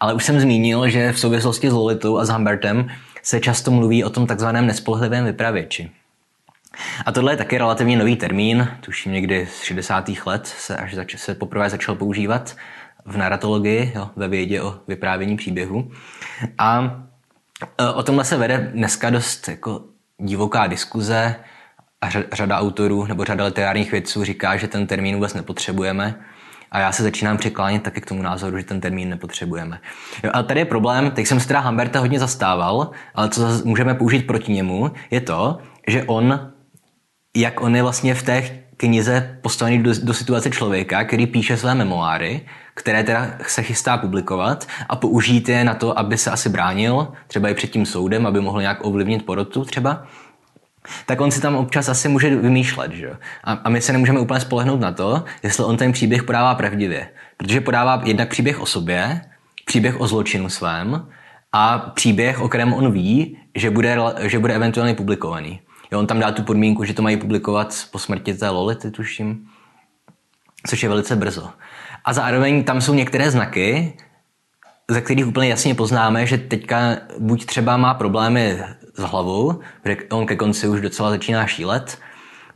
Ale 0.00 0.14
už 0.14 0.24
jsem 0.24 0.40
zmínil, 0.40 0.88
že 0.88 1.12
v 1.12 1.18
souvislosti 1.18 1.70
s 1.70 1.72
Lolitou 1.72 2.18
a 2.18 2.24
s 2.24 2.28
Humbertem 2.28 2.88
se 3.22 3.40
často 3.40 3.70
mluví 3.70 4.04
o 4.04 4.10
tom 4.10 4.26
takzvaném 4.26 4.66
nespolehlivém 4.66 5.24
vypravěči. 5.24 5.90
A 7.06 7.12
tohle 7.12 7.32
je 7.32 7.36
taky 7.36 7.58
relativně 7.58 7.96
nový 7.96 8.16
termín, 8.16 8.68
tuším 8.80 9.12
někdy 9.12 9.48
z 9.50 9.62
60. 9.62 10.26
let 10.26 10.46
se 10.46 10.76
až 10.76 10.94
zač- 10.94 11.16
se 11.16 11.34
poprvé 11.34 11.70
začal 11.70 11.94
používat 11.94 12.56
v 13.06 13.16
narratologii, 13.16 13.92
jo, 13.94 14.10
ve 14.16 14.28
vědě 14.28 14.62
o 14.62 14.74
vyprávění 14.88 15.36
příběhu. 15.36 15.90
A 16.58 17.00
e, 17.78 17.88
o 17.88 18.02
tomhle 18.02 18.24
se 18.24 18.36
vede 18.36 18.70
dneska 18.74 19.10
dost 19.10 19.48
jako 19.48 19.84
divoká 20.18 20.66
diskuze, 20.66 21.36
a 22.00 22.10
řada 22.32 22.58
autorů 22.58 23.06
nebo 23.06 23.24
řada 23.24 23.44
literárních 23.44 23.92
vědců 23.92 24.24
říká, 24.24 24.56
že 24.56 24.68
ten 24.68 24.86
termín 24.86 25.14
vůbec 25.14 25.34
nepotřebujeme. 25.34 26.14
A 26.70 26.78
já 26.78 26.92
se 26.92 27.02
začínám 27.02 27.36
překlánět 27.36 27.82
taky 27.82 28.00
k 28.00 28.06
tomu 28.06 28.22
názoru, 28.22 28.58
že 28.58 28.64
ten 28.64 28.80
termín 28.80 29.08
nepotřebujeme. 29.08 29.80
Jo, 30.24 30.30
a 30.34 30.42
tady 30.42 30.60
je 30.60 30.64
problém, 30.64 31.10
teď 31.10 31.26
jsem 31.26 31.40
se 31.40 31.48
teda 31.48 31.60
Hamberta 31.60 32.00
hodně 32.00 32.18
zastával, 32.18 32.90
ale 33.14 33.28
co 33.28 33.42
můžeme 33.64 33.94
použít 33.94 34.26
proti 34.26 34.52
němu, 34.52 34.90
je 35.10 35.20
to, 35.20 35.58
že 35.88 36.04
on, 36.04 36.52
jak 37.36 37.60
on 37.60 37.76
je 37.76 37.82
vlastně 37.82 38.14
v 38.14 38.22
té 38.22 38.42
knize 38.76 39.38
postavený 39.42 39.82
do, 39.82 39.92
do 40.02 40.14
situace 40.14 40.50
člověka, 40.50 41.04
který 41.04 41.26
píše 41.26 41.56
své 41.56 41.74
memoáry, 41.74 42.40
které 42.80 43.04
teda 43.04 43.30
se 43.46 43.62
chystá 43.62 43.96
publikovat 43.96 44.66
a 44.88 44.96
použít 44.96 45.48
je 45.48 45.64
na 45.64 45.74
to, 45.74 45.98
aby 45.98 46.18
se 46.18 46.30
asi 46.30 46.48
bránil, 46.48 47.08
třeba 47.26 47.48
i 47.48 47.54
před 47.54 47.70
tím 47.70 47.86
soudem, 47.86 48.26
aby 48.26 48.40
mohl 48.40 48.60
nějak 48.60 48.84
ovlivnit 48.84 49.26
porotu 49.26 49.64
třeba 49.64 50.06
tak 51.06 51.20
on 51.20 51.30
si 51.30 51.40
tam 51.40 51.56
občas 51.56 51.88
asi 51.88 52.08
může 52.08 52.36
vymýšlet. 52.36 52.92
Že? 52.92 53.10
A, 53.44 53.52
a 53.52 53.68
my 53.68 53.80
se 53.80 53.92
nemůžeme 53.92 54.20
úplně 54.20 54.40
spolehnout 54.40 54.80
na 54.80 54.92
to, 54.92 55.24
jestli 55.42 55.64
on 55.64 55.76
ten 55.76 55.92
příběh 55.92 56.22
podává 56.22 56.54
pravdivě. 56.54 57.08
Protože 57.36 57.60
podává 57.60 58.02
jednak 58.04 58.28
příběh 58.28 58.60
o 58.60 58.66
sobě, 58.66 59.20
příběh 59.64 60.00
o 60.00 60.06
zločinu 60.06 60.48
svém 60.48 61.06
a 61.52 61.78
příběh, 61.78 62.40
o 62.40 62.48
kterém 62.48 62.72
on 62.72 62.92
ví, 62.92 63.38
že 63.54 63.70
bude, 63.70 63.96
že 64.20 64.38
bude 64.38 64.54
eventuálně 64.54 64.94
publikovaný. 64.94 65.60
Jo, 65.92 65.98
on 65.98 66.06
tam 66.06 66.20
dá 66.20 66.32
tu 66.32 66.42
podmínku, 66.42 66.84
že 66.84 66.94
to 66.94 67.02
mají 67.02 67.16
publikovat 67.16 67.74
po 67.90 67.98
smrti 67.98 68.34
té 68.34 68.48
Lolity, 68.48 68.90
tuším, 68.90 69.46
což 70.66 70.82
je 70.82 70.88
velice 70.88 71.16
brzo. 71.16 71.50
A 72.04 72.12
zároveň 72.12 72.64
tam 72.64 72.80
jsou 72.80 72.94
některé 72.94 73.30
znaky, 73.30 73.92
ze 74.90 75.00
kterých 75.00 75.26
úplně 75.26 75.48
jasně 75.48 75.74
poznáme, 75.74 76.26
že 76.26 76.38
teďka 76.38 76.96
buď 77.18 77.46
třeba 77.46 77.76
má 77.76 77.94
problémy 77.94 78.58
s 78.94 79.02
hlavou, 79.02 79.60
protože 79.82 79.96
on 80.10 80.26
ke 80.26 80.36
konci 80.36 80.68
už 80.68 80.80
docela 80.80 81.10
začíná 81.10 81.46
šílet, 81.46 81.98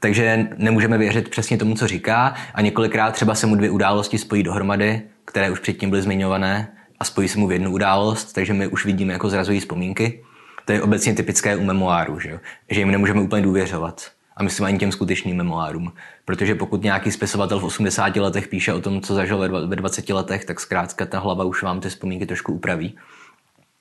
takže 0.01 0.49
nemůžeme 0.57 0.99
věřit 0.99 1.29
přesně 1.29 1.57
tomu, 1.57 1.75
co 1.75 1.87
říká 1.87 2.35
a 2.55 2.61
několikrát 2.61 3.11
třeba 3.11 3.35
se 3.35 3.47
mu 3.47 3.57
dvě 3.57 3.71
události 3.71 4.19
spojí 4.19 4.43
dohromady, 4.43 5.03
které 5.25 5.51
už 5.51 5.61
předtím 5.61 5.91
byly 5.91 6.03
zmiňované 6.03 6.69
a 7.01 7.05
spojí 7.05 7.29
se 7.29 7.39
mu 7.39 7.47
v 7.47 7.53
jednu 7.53 7.71
událost, 7.71 8.33
takže 8.33 8.53
my 8.53 8.67
už 8.67 8.85
vidíme 8.85 9.13
jako 9.13 9.29
zrazují 9.29 9.61
vzpomínky. 9.61 10.25
To 10.65 10.73
je 10.73 10.83
obecně 10.83 11.15
typické 11.15 11.57
u 11.57 11.65
memoáru, 11.65 12.21
že, 12.21 12.41
že 12.71 12.81
jim 12.81 12.91
nemůžeme 12.91 13.21
úplně 13.21 13.43
důvěřovat. 13.43 14.11
A 14.37 14.43
myslím 14.43 14.67
ani 14.67 14.79
těm 14.79 14.93
skutečným 14.93 15.37
memoárům. 15.37 15.93
Protože 16.25 16.55
pokud 16.55 16.83
nějaký 16.83 17.11
spisovatel 17.11 17.61
v 17.61 17.65
80 17.65 18.17
letech 18.17 18.49
píše 18.49 18.73
o 18.73 18.81
tom, 18.81 19.01
co 19.01 19.15
zažil 19.15 19.67
ve 19.69 19.77
20 19.77 20.09
letech, 20.09 20.45
tak 20.45 20.61
zkrátka 20.61 21.07
ta 21.07 21.19
hlava 21.19 21.45
už 21.45 21.63
vám 21.63 21.81
ty 21.81 21.89
vzpomínky 21.89 22.27
trošku 22.27 22.53
upraví. 22.53 22.97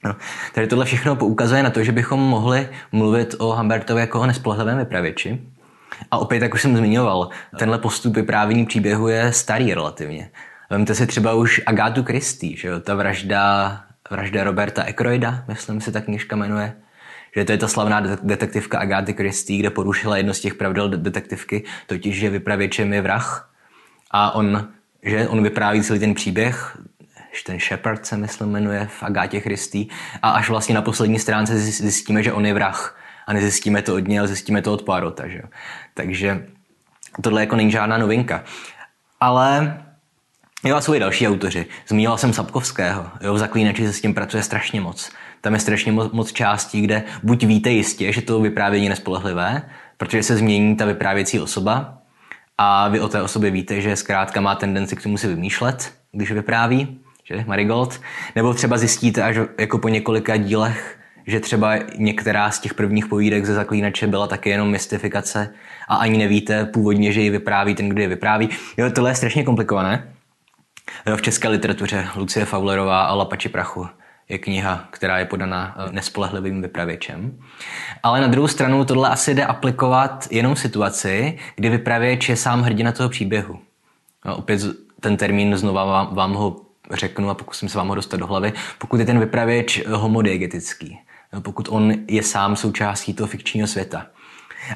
No. 0.06 0.16
Tady 0.54 0.68
tohle 0.68 0.86
všechno 0.86 1.16
poukazuje 1.16 1.64
na 1.64 1.70
to, 1.70 1.84
že 1.84 1.92
bychom 1.92 2.20
mohli 2.20 2.70
mluvit 2.92 3.36
o 3.38 3.56
Humbertovi 3.56 4.02
jako 4.02 4.20
o 4.20 4.26
nespolehlivém 4.26 4.78
vypravěči. 4.78 5.42
A 6.12 6.18
opět, 6.18 6.42
jak 6.42 6.54
už 6.54 6.62
jsem 6.62 6.78
zmiňoval, 6.78 7.30
tenhle 7.60 7.78
postup 7.78 8.16
vyprávění 8.16 8.66
příběhu 8.66 9.08
je 9.08 9.34
starý 9.34 9.74
relativně. 9.74 10.32
Vemte 10.70 10.96
si 10.96 11.08
třeba 11.08 11.34
už 11.34 11.62
Agátu 11.66 12.04
Christie, 12.04 12.58
že 12.58 12.68
jo? 12.68 12.80
ta 12.80 12.96
vražda, 12.96 13.80
vražda 14.10 14.44
Roberta 14.44 14.84
Ekroida, 14.84 15.44
myslím 15.48 15.82
si 15.82 15.92
ta 15.92 16.02
knižka 16.02 16.36
jmenuje, 16.36 16.74
že 17.36 17.46
to 17.46 17.52
je 17.52 17.58
ta 17.58 17.68
slavná 17.68 18.00
detektivka 18.00 18.80
Agáty 18.80 19.14
Christie, 19.14 19.60
kde 19.60 19.70
porušila 19.70 20.18
jedno 20.18 20.34
z 20.34 20.40
těch 20.40 20.54
pravidel 20.56 20.90
detektivky, 20.90 21.64
totiž, 21.88 22.20
že 22.20 22.30
vypravěčem 22.30 22.94
je 22.94 23.02
vrah 23.02 23.50
a 24.12 24.36
on, 24.36 24.68
že 25.04 25.28
on 25.28 25.44
vypráví 25.44 25.84
celý 25.84 26.00
ten 26.00 26.14
příběh 26.14 26.78
ten 27.42 27.60
Shepard 27.60 28.06
se 28.06 28.18
myslím 28.18 28.50
jmenuje 28.50 28.88
v 28.88 29.04
Agátě 29.04 29.40
Christy 29.40 29.88
a 30.22 30.30
až 30.30 30.50
vlastně 30.50 30.76
na 30.76 30.82
poslední 30.82 31.20
stránce 31.20 31.60
zjistíme, 31.60 32.24
že 32.24 32.34
on 32.34 32.46
je 32.46 32.54
vrah 32.54 33.00
a 33.28 33.34
nezjistíme 33.34 33.82
to 33.82 33.96
od 33.96 34.08
něj, 34.08 34.20
ale 34.20 34.28
zjistíme 34.28 34.62
to 34.62 34.74
od 34.74 34.82
Poirota, 34.82 35.28
že? 35.28 35.42
Takže 35.94 36.48
tohle 37.22 37.42
jako 37.42 37.56
není 37.56 37.72
žádná 37.72 37.98
novinka. 37.98 38.44
Ale 39.20 39.83
Jo, 40.66 40.76
a 40.76 40.82
jsou 40.82 40.94
i 40.94 41.00
další 41.00 41.28
autoři. 41.28 41.66
Zmínila 41.88 42.18
jsem 42.18 42.34
Sapkovského. 42.34 43.06
Jo, 43.22 43.34
v 43.34 43.38
Zaklínači 43.38 43.86
se 43.86 43.94
s 43.94 44.02
tím 44.02 44.14
pracuje 44.14 44.44
strašně 44.44 44.82
moc. 44.82 45.12
Tam 45.42 45.54
je 45.54 45.60
strašně 45.60 45.92
moc, 45.92 46.12
moc 46.12 46.32
částí, 46.32 46.82
kde 46.82 47.04
buď 47.24 47.44
víte 47.44 47.70
jistě, 47.70 48.14
že 48.14 48.22
to 48.22 48.40
vyprávění 48.40 48.86
je 48.86 48.90
nespolehlivé, 48.90 49.62
protože 49.98 50.24
se 50.24 50.38
změní 50.38 50.76
ta 50.76 50.86
vyprávěcí 50.86 51.40
osoba 51.40 51.98
a 52.58 52.88
vy 52.90 53.00
o 53.00 53.08
té 53.08 53.22
osobě 53.22 53.52
víte, 53.52 53.82
že 53.82 53.96
zkrátka 53.96 54.42
má 54.42 54.56
tendenci 54.56 54.96
k 54.96 55.04
tomu 55.04 55.18
si 55.18 55.28
vymýšlet, 55.28 55.94
když 56.12 56.32
vypráví, 56.32 57.00
že 57.24 57.44
Marigold, 57.48 58.02
nebo 58.36 58.54
třeba 58.54 58.78
zjistíte 58.78 59.24
až 59.24 59.38
jako 59.60 59.78
po 59.78 59.90
několika 59.90 60.38
dílech, 60.38 61.00
že 61.28 61.40
třeba 61.40 61.76
některá 61.98 62.52
z 62.52 62.60
těch 62.60 62.74
prvních 62.74 63.06
povídek 63.06 63.46
ze 63.46 63.54
Zaklínače 63.54 64.08
byla 64.08 64.28
taky 64.28 64.50
jenom 64.50 64.70
mystifikace 64.70 65.50
a 65.88 65.96
ani 65.96 66.18
nevíte 66.18 66.66
původně, 66.66 67.12
že 67.12 67.22
ji 67.22 67.30
vypráví 67.30 67.76
ten, 67.76 67.90
kdo 67.90 68.02
je 68.02 68.08
vypráví. 68.08 68.50
Jo, 68.78 68.92
tohle 68.92 69.12
je 69.12 69.16
strašně 69.16 69.44
komplikované. 69.44 70.13
V 71.16 71.22
české 71.22 71.48
literatuře 71.48 72.08
Lucie 72.16 72.46
Faulerová 72.46 73.04
a 73.04 73.14
Lapači 73.14 73.50
prachu 73.50 73.88
je 74.30 74.38
kniha, 74.38 74.88
která 74.92 75.18
je 75.20 75.26
podaná 75.26 75.76
eh, 75.78 75.92
nespolehlivým 75.92 76.62
vypravěčem. 76.62 77.40
Ale 78.04 78.22
na 78.22 78.28
druhou 78.28 78.48
stranu 78.48 78.86
tohle 78.86 79.10
asi 79.10 79.36
jde 79.36 79.46
aplikovat 79.46 80.28
jenom 80.32 80.56
v 80.56 80.60
situaci, 80.60 81.40
kdy 81.56 81.70
vypravěč 81.70 82.30
je 82.30 82.36
sám 82.36 82.62
hrdina 82.62 82.92
toho 82.92 83.10
příběhu. 83.10 83.60
No, 84.26 84.36
opět 84.36 84.62
ten 85.00 85.18
termín 85.18 85.58
znova 85.58 85.86
vám, 85.86 86.16
vám 86.16 86.34
ho 86.34 86.62
řeknu 86.92 87.30
a 87.30 87.34
pokusím 87.34 87.70
se 87.70 87.78
vám 87.78 87.88
ho 87.88 87.96
dostat 87.96 88.18
do 88.18 88.28
hlavy, 88.28 88.54
pokud 88.78 89.00
je 89.00 89.06
ten 89.06 89.20
vypravěč 89.20 89.86
homodiegetický, 89.88 91.00
pokud 91.40 91.68
on 91.72 91.94
je 92.08 92.24
sám 92.24 92.56
součástí 92.56 93.14
toho 93.14 93.28
fikčního 93.28 93.68
světa. 93.68 94.06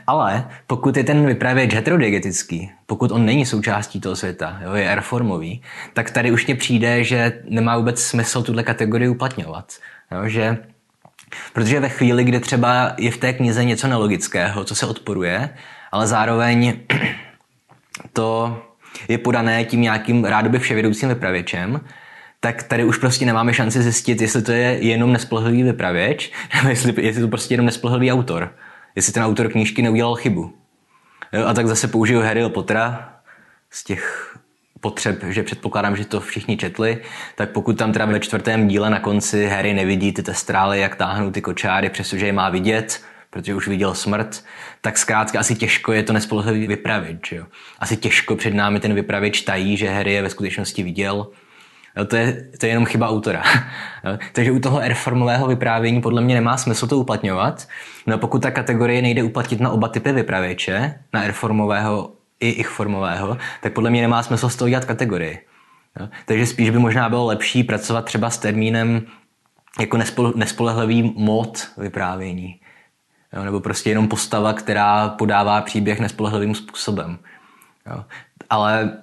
Ale 0.08 0.48
pokud 0.68 0.98
je 0.98 1.04
ten 1.04 1.26
vypravěč 1.26 1.74
heterodiegetický, 1.74 2.72
pokud 2.86 3.12
on 3.12 3.26
není 3.26 3.46
součástí 3.46 4.02
toho 4.02 4.16
světa, 4.16 4.60
jo, 4.64 4.74
je 4.74 4.96
reformový, 4.96 5.62
tak 5.94 6.12
tady 6.12 6.32
už 6.32 6.46
mě 6.46 6.56
přijde, 6.56 7.04
že 7.04 7.42
nemá 7.50 7.78
vůbec 7.78 8.02
smysl 8.02 8.44
tuhle 8.44 8.64
kategorii 8.64 9.10
uplatňovat. 9.10 9.74
Jo, 10.12 10.28
že 10.30 10.58
Protože 11.54 11.80
ve 11.80 11.90
chvíli, 11.90 12.24
kdy 12.24 12.40
třeba 12.40 12.94
je 12.98 13.12
v 13.12 13.18
té 13.18 13.34
knize 13.34 13.66
něco 13.66 13.88
nelogického, 13.88 14.64
co 14.64 14.76
se 14.76 14.86
odporuje, 14.86 15.50
ale 15.92 16.08
zároveň 16.08 16.80
to 18.14 18.58
je 19.08 19.18
podané 19.18 19.66
tím 19.66 19.82
nějakým 19.82 20.26
rádoby 20.26 20.60
vševědoucím 20.60 21.10
vypravěčem, 21.10 21.82
tak 22.40 22.64
tady 22.64 22.84
už 22.84 22.98
prostě 22.98 23.26
nemáme 23.26 23.54
šanci 23.54 23.82
zjistit, 23.82 24.22
jestli 24.22 24.42
to 24.42 24.52
je 24.52 24.86
jenom 24.86 25.14
nespolehlivý 25.14 25.64
vypravěč, 25.64 26.32
nebo 26.56 26.70
jestli, 26.70 26.94
jestli 27.06 27.22
to 27.22 27.28
prostě 27.28 27.54
jenom 27.54 27.66
nespolehlivý 27.66 28.12
autor. 28.12 28.54
Jestli 28.96 29.14
ten 29.14 29.24
autor 29.24 29.52
knížky 29.52 29.82
neudělal 29.82 30.16
chybu. 30.16 30.54
A 31.46 31.54
tak 31.54 31.68
zase 31.68 31.88
použiju 31.88 32.22
Harryho 32.22 32.50
Pottera 32.50 33.14
z 33.70 33.84
těch 33.84 34.34
potřeb, 34.80 35.24
že 35.24 35.44
předpokládám, 35.44 35.96
že 35.96 36.06
to 36.06 36.20
všichni 36.20 36.58
četli, 36.58 37.02
tak 37.36 37.52
pokud 37.52 37.78
tam 37.78 37.94
teda 37.94 38.06
ve 38.06 38.20
čtvrtém 38.20 38.68
díle 38.68 38.90
na 38.90 39.00
konci 39.00 39.48
Harry 39.48 39.74
nevidí 39.74 40.14
ty 40.14 40.24
testrály, 40.24 40.80
jak 40.80 40.96
táhnou 40.96 41.32
ty 41.32 41.42
kočáry, 41.42 41.90
přestože 41.90 42.26
je 42.26 42.34
má 42.34 42.50
vidět, 42.50 43.02
protože 43.30 43.56
už 43.56 43.68
viděl 43.68 43.94
smrt, 43.96 44.44
tak 44.82 44.98
zkrátka 44.98 45.40
asi 45.40 45.56
těžko 45.56 45.94
je 45.94 46.04
to 46.04 46.14
nespolehlivý 46.14 46.68
vypravěč. 46.68 47.32
Jo? 47.32 47.46
Asi 47.80 47.98
těžko 47.98 48.36
před 48.36 48.54
námi 48.54 48.80
ten 48.80 48.94
vypravěč 48.94 49.42
tají, 49.42 49.78
že 49.78 49.90
Harry 49.90 50.14
je 50.14 50.22
ve 50.22 50.30
skutečnosti 50.30 50.84
viděl. 50.84 51.28
Jo, 51.98 52.06
to, 52.06 52.16
je, 52.16 52.50
to 52.60 52.66
je 52.66 52.70
jenom 52.70 52.86
chyba 52.86 53.10
autora. 53.10 53.44
Jo? 54.04 54.18
Takže 54.34 54.52
u 54.52 54.60
toho 54.60 54.80
R-formového 54.82 55.48
vyprávění 55.48 56.02
podle 56.02 56.22
mě 56.22 56.36
nemá 56.36 56.58
smysl 56.58 56.88
to 56.88 56.98
uplatňovat. 56.98 57.68
No 58.08 58.18
pokud 58.18 58.42
ta 58.42 58.52
kategorie 58.52 59.02
nejde 59.02 59.24
uplatnit 59.24 59.60
na 59.60 59.70
oba 59.70 59.88
typy 59.88 60.12
vypravěče, 60.12 61.00
na 61.14 61.24
R-formového 61.24 62.12
i 62.40 62.50
ich 62.50 62.68
formového, 62.68 63.38
tak 63.62 63.74
podle 63.74 63.90
mě 63.90 64.02
nemá 64.02 64.24
smysl 64.24 64.50
z 64.50 64.56
toho 64.56 64.70
dělat 64.70 64.86
kategorii. 64.86 65.46
Jo? 66.00 66.10
Takže 66.26 66.46
spíš 66.46 66.70
by 66.70 66.80
možná 66.80 67.10
bylo 67.10 67.26
lepší 67.26 67.64
pracovat 67.64 68.06
třeba 68.06 68.30
s 68.30 68.38
termínem 68.38 69.02
jako 69.80 69.98
nespolehlivý 70.36 71.14
mod 71.18 71.68
vyprávění. 71.78 72.60
Jo? 73.34 73.44
Nebo 73.44 73.60
prostě 73.60 73.90
jenom 73.90 74.08
postava, 74.08 74.54
která 74.54 75.10
podává 75.10 75.62
příběh 75.62 76.00
nespolehlivým 76.00 76.56
způsobem. 76.56 77.18
Jo? 77.92 78.06
Ale 78.50 78.98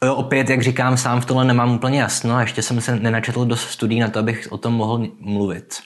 opět, 0.00 0.50
jak 0.50 0.62
říkám, 0.62 0.96
sám 0.96 1.20
v 1.20 1.24
tomhle 1.24 1.44
nemám 1.44 1.74
úplně 1.74 2.00
jasno 2.00 2.34
a 2.34 2.40
ještě 2.40 2.62
jsem 2.62 2.80
se 2.80 2.96
nenačetl 2.96 3.44
dost 3.44 3.68
studií 3.70 4.00
na 4.00 4.08
to, 4.08 4.18
abych 4.18 4.48
o 4.50 4.58
tom 4.58 4.74
mohl 4.74 5.08
mluvit. 5.20 5.80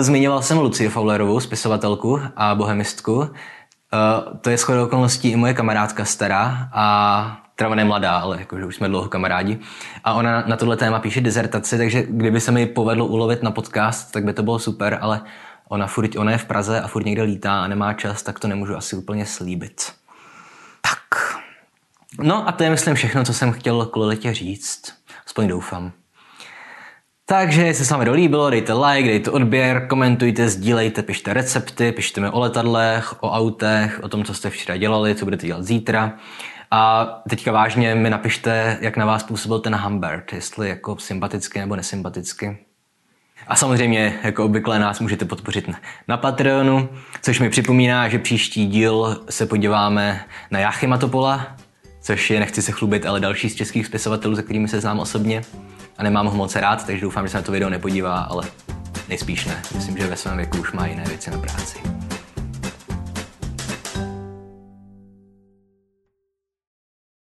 Zmiňoval 0.00 0.42
jsem 0.42 0.58
Lucie 0.58 0.90
Fowlerovou, 0.90 1.40
spisovatelku 1.40 2.20
a 2.36 2.54
bohemistku, 2.54 3.30
Uh, 3.94 4.38
to 4.38 4.50
je 4.50 4.56
shodou 4.56 4.84
okolností 4.84 5.30
i 5.30 5.36
moje 5.36 5.54
kamarádka 5.54 6.04
stará 6.04 6.68
a 6.72 7.42
teda 7.56 7.74
ne 7.74 7.84
mladá, 7.84 8.16
ale 8.16 8.38
jakože 8.38 8.66
už 8.66 8.76
jsme 8.76 8.88
dlouho 8.88 9.08
kamarádi. 9.08 9.58
A 10.04 10.14
ona 10.14 10.44
na 10.46 10.56
tohle 10.56 10.76
téma 10.76 10.98
píše 10.98 11.20
dizertaci, 11.20 11.78
takže 11.78 12.02
kdyby 12.08 12.40
se 12.40 12.52
mi 12.52 12.66
povedlo 12.66 13.06
ulovit 13.06 13.42
na 13.42 13.50
podcast, 13.50 14.12
tak 14.12 14.24
by 14.24 14.32
to 14.32 14.42
bylo 14.42 14.58
super, 14.58 14.98
ale 15.00 15.20
ona, 15.68 15.86
furt, 15.86 16.16
ona 16.16 16.32
je 16.32 16.38
v 16.38 16.44
Praze 16.44 16.80
a 16.80 16.88
furt 16.88 17.06
někde 17.06 17.22
lítá 17.22 17.62
a 17.62 17.66
nemá 17.66 17.92
čas, 17.92 18.22
tak 18.22 18.38
to 18.38 18.48
nemůžu 18.48 18.76
asi 18.76 18.96
úplně 18.96 19.26
slíbit. 19.26 19.92
No 22.20 22.48
a 22.48 22.52
to 22.52 22.64
je 22.64 22.70
myslím 22.70 22.94
všechno, 22.94 23.24
co 23.24 23.34
jsem 23.34 23.52
chtěl 23.52 23.86
kvůli 23.86 24.06
letě 24.06 24.34
říct. 24.34 24.94
Aspoň 25.26 25.48
doufám. 25.48 25.92
Takže, 27.26 27.62
jestli 27.62 27.84
se 27.84 27.94
vám 27.94 28.04
to 28.04 28.12
líbilo, 28.12 28.50
dejte 28.50 28.72
like, 28.72 29.08
dejte 29.08 29.30
odběr, 29.30 29.86
komentujte, 29.86 30.48
sdílejte, 30.48 31.02
pište 31.02 31.34
recepty, 31.34 31.92
pište 31.92 32.20
mi 32.20 32.28
o 32.28 32.40
letadlech, 32.40 33.22
o 33.22 33.30
autech, 33.30 34.00
o 34.02 34.08
tom, 34.08 34.24
co 34.24 34.34
jste 34.34 34.50
včera 34.50 34.76
dělali, 34.76 35.14
co 35.14 35.24
budete 35.24 35.46
dělat 35.46 35.64
zítra. 35.64 36.12
A 36.70 37.04
teďka 37.28 37.52
vážně 37.52 37.94
mi 37.94 38.10
napište, 38.10 38.78
jak 38.80 38.96
na 38.96 39.06
vás 39.06 39.22
působil 39.22 39.58
ten 39.58 39.76
Humbert, 39.76 40.32
jestli 40.32 40.68
jako 40.68 40.96
sympaticky 40.98 41.58
nebo 41.58 41.76
nesympaticky. 41.76 42.58
A 43.48 43.56
samozřejmě, 43.56 44.18
jako 44.22 44.44
obvykle, 44.44 44.78
nás 44.78 45.00
můžete 45.00 45.24
podpořit 45.24 45.70
na 46.08 46.16
Patreonu, 46.16 46.88
což 47.22 47.40
mi 47.40 47.50
připomíná, 47.50 48.08
že 48.08 48.18
příští 48.18 48.66
díl 48.66 49.24
se 49.30 49.46
podíváme 49.46 50.24
na 50.50 50.58
Jáchyma 50.58 50.98
Topola, 50.98 51.56
což 52.02 52.30
je, 52.30 52.40
nechci 52.40 52.62
se 52.62 52.72
chlubit, 52.72 53.06
ale 53.06 53.20
další 53.20 53.50
z 53.50 53.54
českých 53.54 53.86
spisovatelů, 53.86 54.36
se 54.36 54.42
kterými 54.42 54.68
se 54.68 54.80
znám 54.80 55.00
osobně 55.00 55.42
a 55.98 56.02
nemám 56.02 56.26
ho 56.26 56.36
moc 56.36 56.56
rád, 56.56 56.86
takže 56.86 57.02
doufám, 57.02 57.26
že 57.26 57.30
se 57.30 57.36
na 57.36 57.42
to 57.42 57.52
video 57.52 57.70
nepodívá, 57.70 58.18
ale 58.18 58.44
nejspíš 59.08 59.44
ne. 59.44 59.62
Myslím, 59.74 59.98
že 59.98 60.06
ve 60.06 60.16
svém 60.16 60.36
věku 60.36 60.58
už 60.58 60.72
má 60.72 60.86
jiné 60.86 61.04
věci 61.04 61.30
na 61.30 61.38
práci. 61.38 61.78